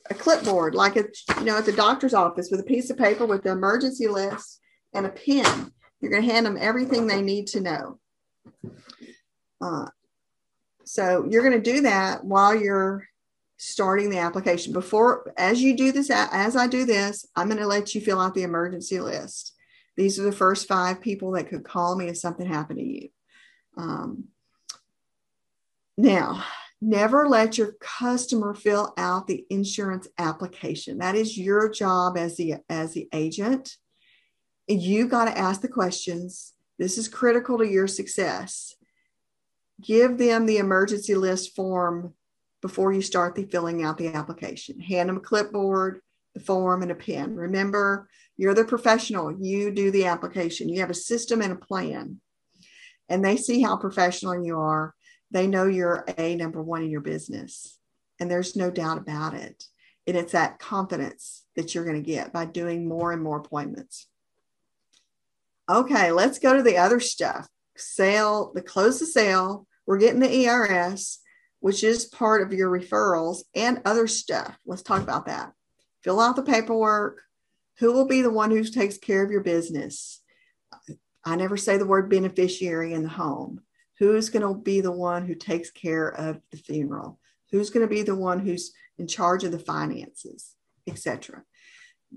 a 0.09 0.15
clipboard, 0.15 0.75
like 0.75 0.97
a, 0.97 1.05
you 1.41 1.45
know, 1.45 1.59
at 1.59 1.67
the 1.67 1.73
doctor's 1.73 2.15
office 2.15 2.49
with 2.51 2.61
a 2.61 2.65
piece 2.65 2.89
of 2.89 2.97
paper 2.97 3.27
with 3.27 3.43
the 3.43 3.51
emergency 3.51 4.09
list 4.09 4.59
and 4.95 5.05
a 5.05 5.11
pen. 5.11 5.71
You're 6.01 6.11
going 6.11 6.27
to 6.27 6.33
hand 6.33 6.47
them 6.47 6.57
everything 6.59 7.07
they 7.07 7.21
need 7.21 7.47
to 7.49 7.61
know. 7.61 7.99
Uh, 9.61 9.89
so 10.85 11.27
you're 11.29 11.47
going 11.47 11.63
to 11.63 11.73
do 11.73 11.83
that 11.83 12.25
while 12.25 12.55
you're 12.55 13.07
starting 13.57 14.11
the 14.11 14.19
application. 14.19 14.73
Before, 14.73 15.33
as 15.37 15.63
you 15.63 15.77
do 15.77 15.93
this, 15.93 16.11
as 16.11 16.57
I 16.57 16.67
do 16.67 16.85
this, 16.85 17.27
I'm 17.37 17.49
going 17.49 17.61
to 17.61 17.67
let 17.67 17.95
you 17.95 18.01
fill 18.01 18.21
out 18.21 18.35
the 18.35 18.43
emergency 18.43 19.01
list. 19.01 19.55
These 19.97 20.19
are 20.19 20.25
the 20.25 20.33
first 20.33 20.67
five 20.67 21.01
people 21.01 21.33
that 21.33 21.49
could 21.49 21.65
call 21.65 21.97
me 21.97 22.09
if 22.09 22.17
something 22.17 22.47
happened 22.47 22.79
to 22.79 22.85
you. 22.85 23.09
Um, 23.77 24.25
now, 25.97 26.45
never 26.81 27.29
let 27.29 27.59
your 27.59 27.75
customer 27.81 28.55
fill 28.55 28.95
out 28.97 29.27
the 29.27 29.45
insurance 29.51 30.09
application. 30.19 30.99
That 30.99 31.15
is 31.15 31.39
your 31.39 31.71
job 31.71 32.17
as 32.17 32.37
the 32.37 32.57
as 32.69 32.95
the 32.95 33.09
agent. 33.13 33.77
You 34.67 35.07
got 35.07 35.27
to 35.27 35.39
ask 35.39 35.61
the 35.61 35.69
questions. 35.69 36.55
This 36.79 36.97
is 36.99 37.09
critical 37.09 37.59
to 37.59 37.67
your 37.67 37.87
success. 37.87 38.75
Give 39.81 40.17
them 40.17 40.47
the 40.47 40.59
emergency 40.59 41.15
list 41.15 41.55
form 41.55 42.15
before 42.63 42.93
you 42.93 43.03
start 43.03 43.35
the 43.35 43.45
filling 43.45 43.83
out 43.83 43.99
the 43.99 44.15
application. 44.15 44.81
Hand 44.81 45.09
them 45.09 45.19
a 45.19 45.21
clipboard, 45.21 46.01
the 46.35 46.41
form, 46.41 46.83
and 46.83 46.91
a 46.91 46.95
pen. 46.95 47.37
Remember, 47.37 48.09
you're 48.37 48.55
the 48.55 48.65
professional. 48.65 49.37
You 49.39 49.71
do 49.73 49.91
the 49.91 50.07
application. 50.07 50.69
You 50.69 50.81
have 50.81 50.91
a 50.91 50.95
system 50.95 51.43
and 51.43 51.53
a 51.53 51.57
plan. 51.57 52.21
And 53.09 53.23
they 53.23 53.37
see 53.37 53.61
how 53.61 53.77
professional 53.77 54.43
you 54.43 54.59
are. 54.59 54.95
They 55.31 55.47
know 55.47 55.67
you're 55.67 56.05
a 56.17 56.37
number 56.37 56.63
one 56.63 56.83
in 56.83 56.91
your 56.91 57.01
business. 57.01 57.79
And 58.19 58.31
there's 58.31 58.57
no 58.57 58.71
doubt 58.71 58.99
about 58.99 59.35
it. 59.35 59.65
And 60.07 60.17
it's 60.17 60.33
that 60.33 60.59
confidence 60.59 61.45
that 61.57 61.75
you're 61.75 61.85
going 61.85 62.03
to 62.03 62.11
get 62.11 62.33
by 62.33 62.45
doing 62.45 62.89
more 62.89 63.13
and 63.13 63.23
more 63.23 63.39
appointments. 63.39 64.07
Okay, 65.69 66.13
let's 66.13 66.39
go 66.39 66.57
to 66.57 66.63
the 66.63 66.77
other 66.77 67.01
stuff. 67.01 67.49
Sale, 67.77 68.53
the 68.55 68.63
close 68.63 69.01
the 69.01 69.07
sale. 69.07 69.67
We're 69.87 69.99
getting 69.99 70.21
the 70.21 70.49
ERS, 70.49 71.19
which 71.63 71.85
is 71.85 72.07
part 72.07 72.43
of 72.43 72.53
your 72.53 72.69
referrals 72.69 73.45
and 73.55 73.81
other 73.85 74.09
stuff. 74.09 74.59
Let's 74.67 74.83
talk 74.83 75.01
about 75.01 75.27
that. 75.27 75.53
Fill 76.03 76.19
out 76.19 76.35
the 76.35 76.43
paperwork, 76.43 77.23
who 77.79 77.93
will 77.93 78.05
be 78.05 78.21
the 78.21 78.33
one 78.33 78.51
who 78.51 78.65
takes 78.65 78.99
care 78.99 79.25
of 79.25 79.31
your 79.31 79.45
business? 79.45 80.21
I 81.25 81.37
never 81.37 81.57
say 81.57 81.79
the 81.79 81.87
word 81.87 82.11
beneficiary 82.11 82.93
in 82.93 83.05
the 83.05 83.09
home. 83.09 83.61
Who's 84.01 84.29
going 84.29 84.43
to 84.43 84.61
be 84.61 84.81
the 84.81 84.91
one 84.91 85.25
who 85.25 85.37
takes 85.37 85.71
care 85.71 86.09
of 86.09 86.41
the 86.51 86.57
funeral? 86.57 87.21
Who's 87.53 87.71
going 87.71 87.87
to 87.87 87.95
be 87.95 88.03
the 88.03 88.17
one 88.17 88.41
who's 88.41 88.73
in 88.99 89.07
charge 89.07 89.45
of 89.45 89.53
the 89.53 89.61
finances, 89.61 90.57
etc. 90.89 91.45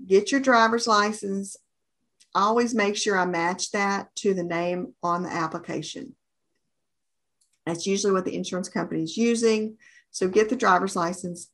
Get 0.08 0.32
your 0.32 0.40
driver's 0.40 0.88
license. 0.88 1.56
Always 2.34 2.74
make 2.74 2.96
sure 2.96 3.16
I 3.16 3.26
match 3.26 3.70
that 3.70 4.12
to 4.16 4.34
the 4.34 4.42
name 4.42 4.94
on 5.04 5.22
the 5.22 5.32
application. 5.32 6.15
That's 7.66 7.86
usually 7.86 8.12
what 8.12 8.24
the 8.24 8.36
insurance 8.36 8.68
company 8.68 9.02
is 9.02 9.16
using. 9.16 9.76
So 10.10 10.28
get 10.28 10.48
the 10.48 10.56
driver's 10.56 10.96
license 10.96 11.50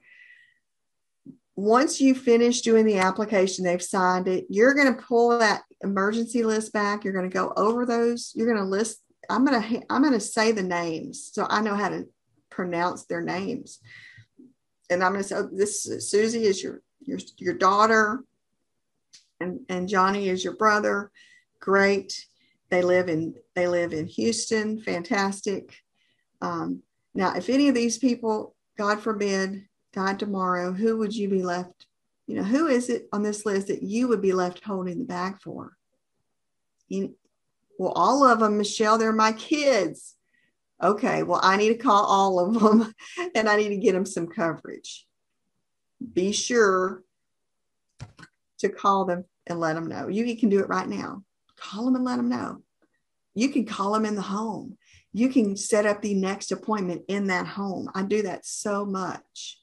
once 1.54 2.00
you 2.00 2.14
finish 2.14 2.62
doing 2.62 2.86
the 2.86 2.98
application, 2.98 3.64
they've 3.64 3.82
signed 3.82 4.26
it, 4.26 4.46
you're 4.48 4.74
going 4.74 4.94
to 4.94 5.02
pull 5.02 5.38
that 5.38 5.62
emergency 5.82 6.42
list 6.42 6.72
back. 6.72 7.04
You're 7.04 7.12
going 7.12 7.28
to 7.28 7.34
go 7.34 7.52
over 7.56 7.84
those. 7.84 8.32
You're 8.34 8.46
going 8.46 8.58
to 8.58 8.64
list, 8.64 9.02
I'm 9.28 9.44
going 9.44 9.62
to, 9.62 9.82
I'm 9.90 10.02
going 10.02 10.14
to 10.14 10.20
say 10.20 10.52
the 10.52 10.62
names 10.62 11.30
so 11.32 11.46
I 11.48 11.60
know 11.60 11.74
how 11.74 11.90
to 11.90 12.08
pronounce 12.50 13.04
their 13.04 13.22
names. 13.22 13.80
And 14.88 15.04
I'm 15.04 15.12
going 15.12 15.22
to 15.22 15.28
say, 15.28 15.36
oh, 15.36 15.48
this 15.52 15.84
Susie 16.10 16.44
is 16.44 16.62
your, 16.62 16.82
your, 17.00 17.18
your 17.36 17.54
daughter 17.54 18.24
and, 19.40 19.60
and 19.68 19.88
Johnny 19.88 20.28
is 20.28 20.44
your 20.44 20.56
brother. 20.56 21.10
Great. 21.60 22.26
They 22.70 22.82
live 22.82 23.08
in, 23.08 23.34
they 23.54 23.68
live 23.68 23.92
in 23.92 24.06
Houston. 24.06 24.80
Fantastic. 24.80 25.81
Um, 26.42 26.82
now, 27.14 27.34
if 27.34 27.48
any 27.48 27.68
of 27.68 27.74
these 27.74 27.96
people, 27.96 28.54
God 28.76 29.00
forbid, 29.00 29.64
died 29.92 30.18
tomorrow, 30.18 30.72
who 30.72 30.98
would 30.98 31.14
you 31.14 31.28
be 31.28 31.42
left? 31.42 31.86
You 32.26 32.36
know, 32.36 32.42
who 32.42 32.66
is 32.66 32.90
it 32.90 33.08
on 33.12 33.22
this 33.22 33.46
list 33.46 33.68
that 33.68 33.82
you 33.82 34.08
would 34.08 34.20
be 34.20 34.32
left 34.32 34.64
holding 34.64 34.98
the 34.98 35.04
bag 35.04 35.38
for? 35.40 35.76
You, 36.88 37.14
well, 37.78 37.92
all 37.92 38.24
of 38.24 38.40
them, 38.40 38.58
Michelle, 38.58 38.98
they're 38.98 39.12
my 39.12 39.32
kids. 39.32 40.16
Okay, 40.82 41.22
well, 41.22 41.40
I 41.42 41.56
need 41.56 41.68
to 41.68 41.76
call 41.76 42.04
all 42.04 42.40
of 42.40 42.60
them 42.60 42.92
and 43.34 43.48
I 43.48 43.56
need 43.56 43.68
to 43.68 43.76
get 43.76 43.92
them 43.92 44.06
some 44.06 44.26
coverage. 44.26 45.06
Be 46.12 46.32
sure 46.32 47.02
to 48.58 48.68
call 48.68 49.04
them 49.04 49.24
and 49.46 49.60
let 49.60 49.74
them 49.74 49.86
know. 49.86 50.08
You 50.08 50.36
can 50.36 50.48
do 50.48 50.60
it 50.60 50.68
right 50.68 50.88
now. 50.88 51.22
Call 51.56 51.84
them 51.84 51.94
and 51.94 52.04
let 52.04 52.16
them 52.16 52.28
know. 52.28 52.62
You 53.34 53.48
can 53.50 53.64
call 53.64 53.92
them 53.92 54.04
in 54.04 54.16
the 54.16 54.22
home. 54.22 54.76
You 55.12 55.28
can 55.28 55.56
set 55.56 55.86
up 55.86 56.00
the 56.00 56.14
next 56.14 56.52
appointment 56.52 57.02
in 57.08 57.26
that 57.26 57.46
home. 57.46 57.90
I 57.94 58.02
do 58.02 58.22
that 58.22 58.46
so 58.46 58.84
much. 58.84 59.58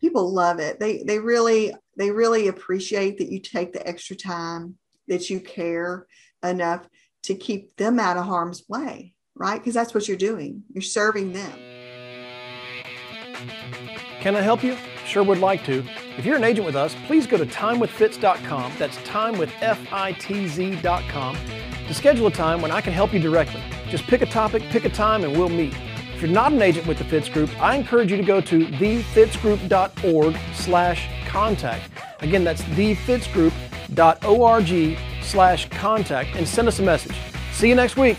People 0.00 0.32
love 0.32 0.60
it. 0.60 0.78
They 0.78 1.02
they 1.02 1.18
really 1.18 1.74
they 1.96 2.10
really 2.10 2.48
appreciate 2.48 3.18
that 3.18 3.30
you 3.30 3.40
take 3.40 3.72
the 3.72 3.86
extra 3.86 4.16
time, 4.16 4.76
that 5.08 5.30
you 5.30 5.40
care 5.40 6.06
enough 6.42 6.86
to 7.24 7.34
keep 7.34 7.76
them 7.76 7.98
out 7.98 8.16
of 8.16 8.26
harm's 8.26 8.62
way, 8.68 9.14
right? 9.34 9.58
Because 9.58 9.74
that's 9.74 9.94
what 9.94 10.06
you're 10.06 10.16
doing. 10.16 10.62
You're 10.72 10.82
serving 10.82 11.32
them. 11.32 11.58
Can 14.20 14.36
I 14.36 14.42
help 14.42 14.62
you? 14.62 14.76
Sure 15.04 15.22
would 15.22 15.38
like 15.38 15.64
to. 15.66 15.84
If 16.16 16.24
you're 16.24 16.36
an 16.36 16.44
agent 16.44 16.66
with 16.66 16.76
us, 16.76 16.94
please 17.06 17.26
go 17.26 17.36
to 17.36 17.46
timewithfitz.com. 17.46 18.72
That's 18.78 18.96
timewithfitz.com 18.98 21.36
to 21.86 21.94
schedule 21.94 22.26
a 22.26 22.30
time 22.30 22.62
when 22.62 22.70
I 22.70 22.80
can 22.80 22.92
help 22.92 23.12
you 23.12 23.20
directly. 23.20 23.62
Just 23.94 24.08
pick 24.08 24.22
a 24.22 24.26
topic, 24.26 24.64
pick 24.70 24.84
a 24.84 24.88
time, 24.88 25.22
and 25.22 25.38
we'll 25.38 25.48
meet. 25.48 25.72
If 26.16 26.20
you're 26.20 26.28
not 26.28 26.52
an 26.52 26.60
agent 26.60 26.88
with 26.88 26.98
the 26.98 27.04
Fitz 27.04 27.28
Group, 27.28 27.48
I 27.62 27.76
encourage 27.76 28.10
you 28.10 28.16
to 28.16 28.24
go 28.24 28.40
to 28.40 28.66
thefitzgroup.org 28.66 30.36
slash 30.52 31.08
contact. 31.28 31.90
Again, 32.18 32.42
that's 32.42 32.62
thefitzgroup.org 32.62 34.98
slash 35.22 35.68
contact 35.68 36.34
and 36.34 36.48
send 36.48 36.66
us 36.66 36.80
a 36.80 36.82
message. 36.82 37.14
See 37.52 37.68
you 37.68 37.76
next 37.76 37.96
week. 37.96 38.18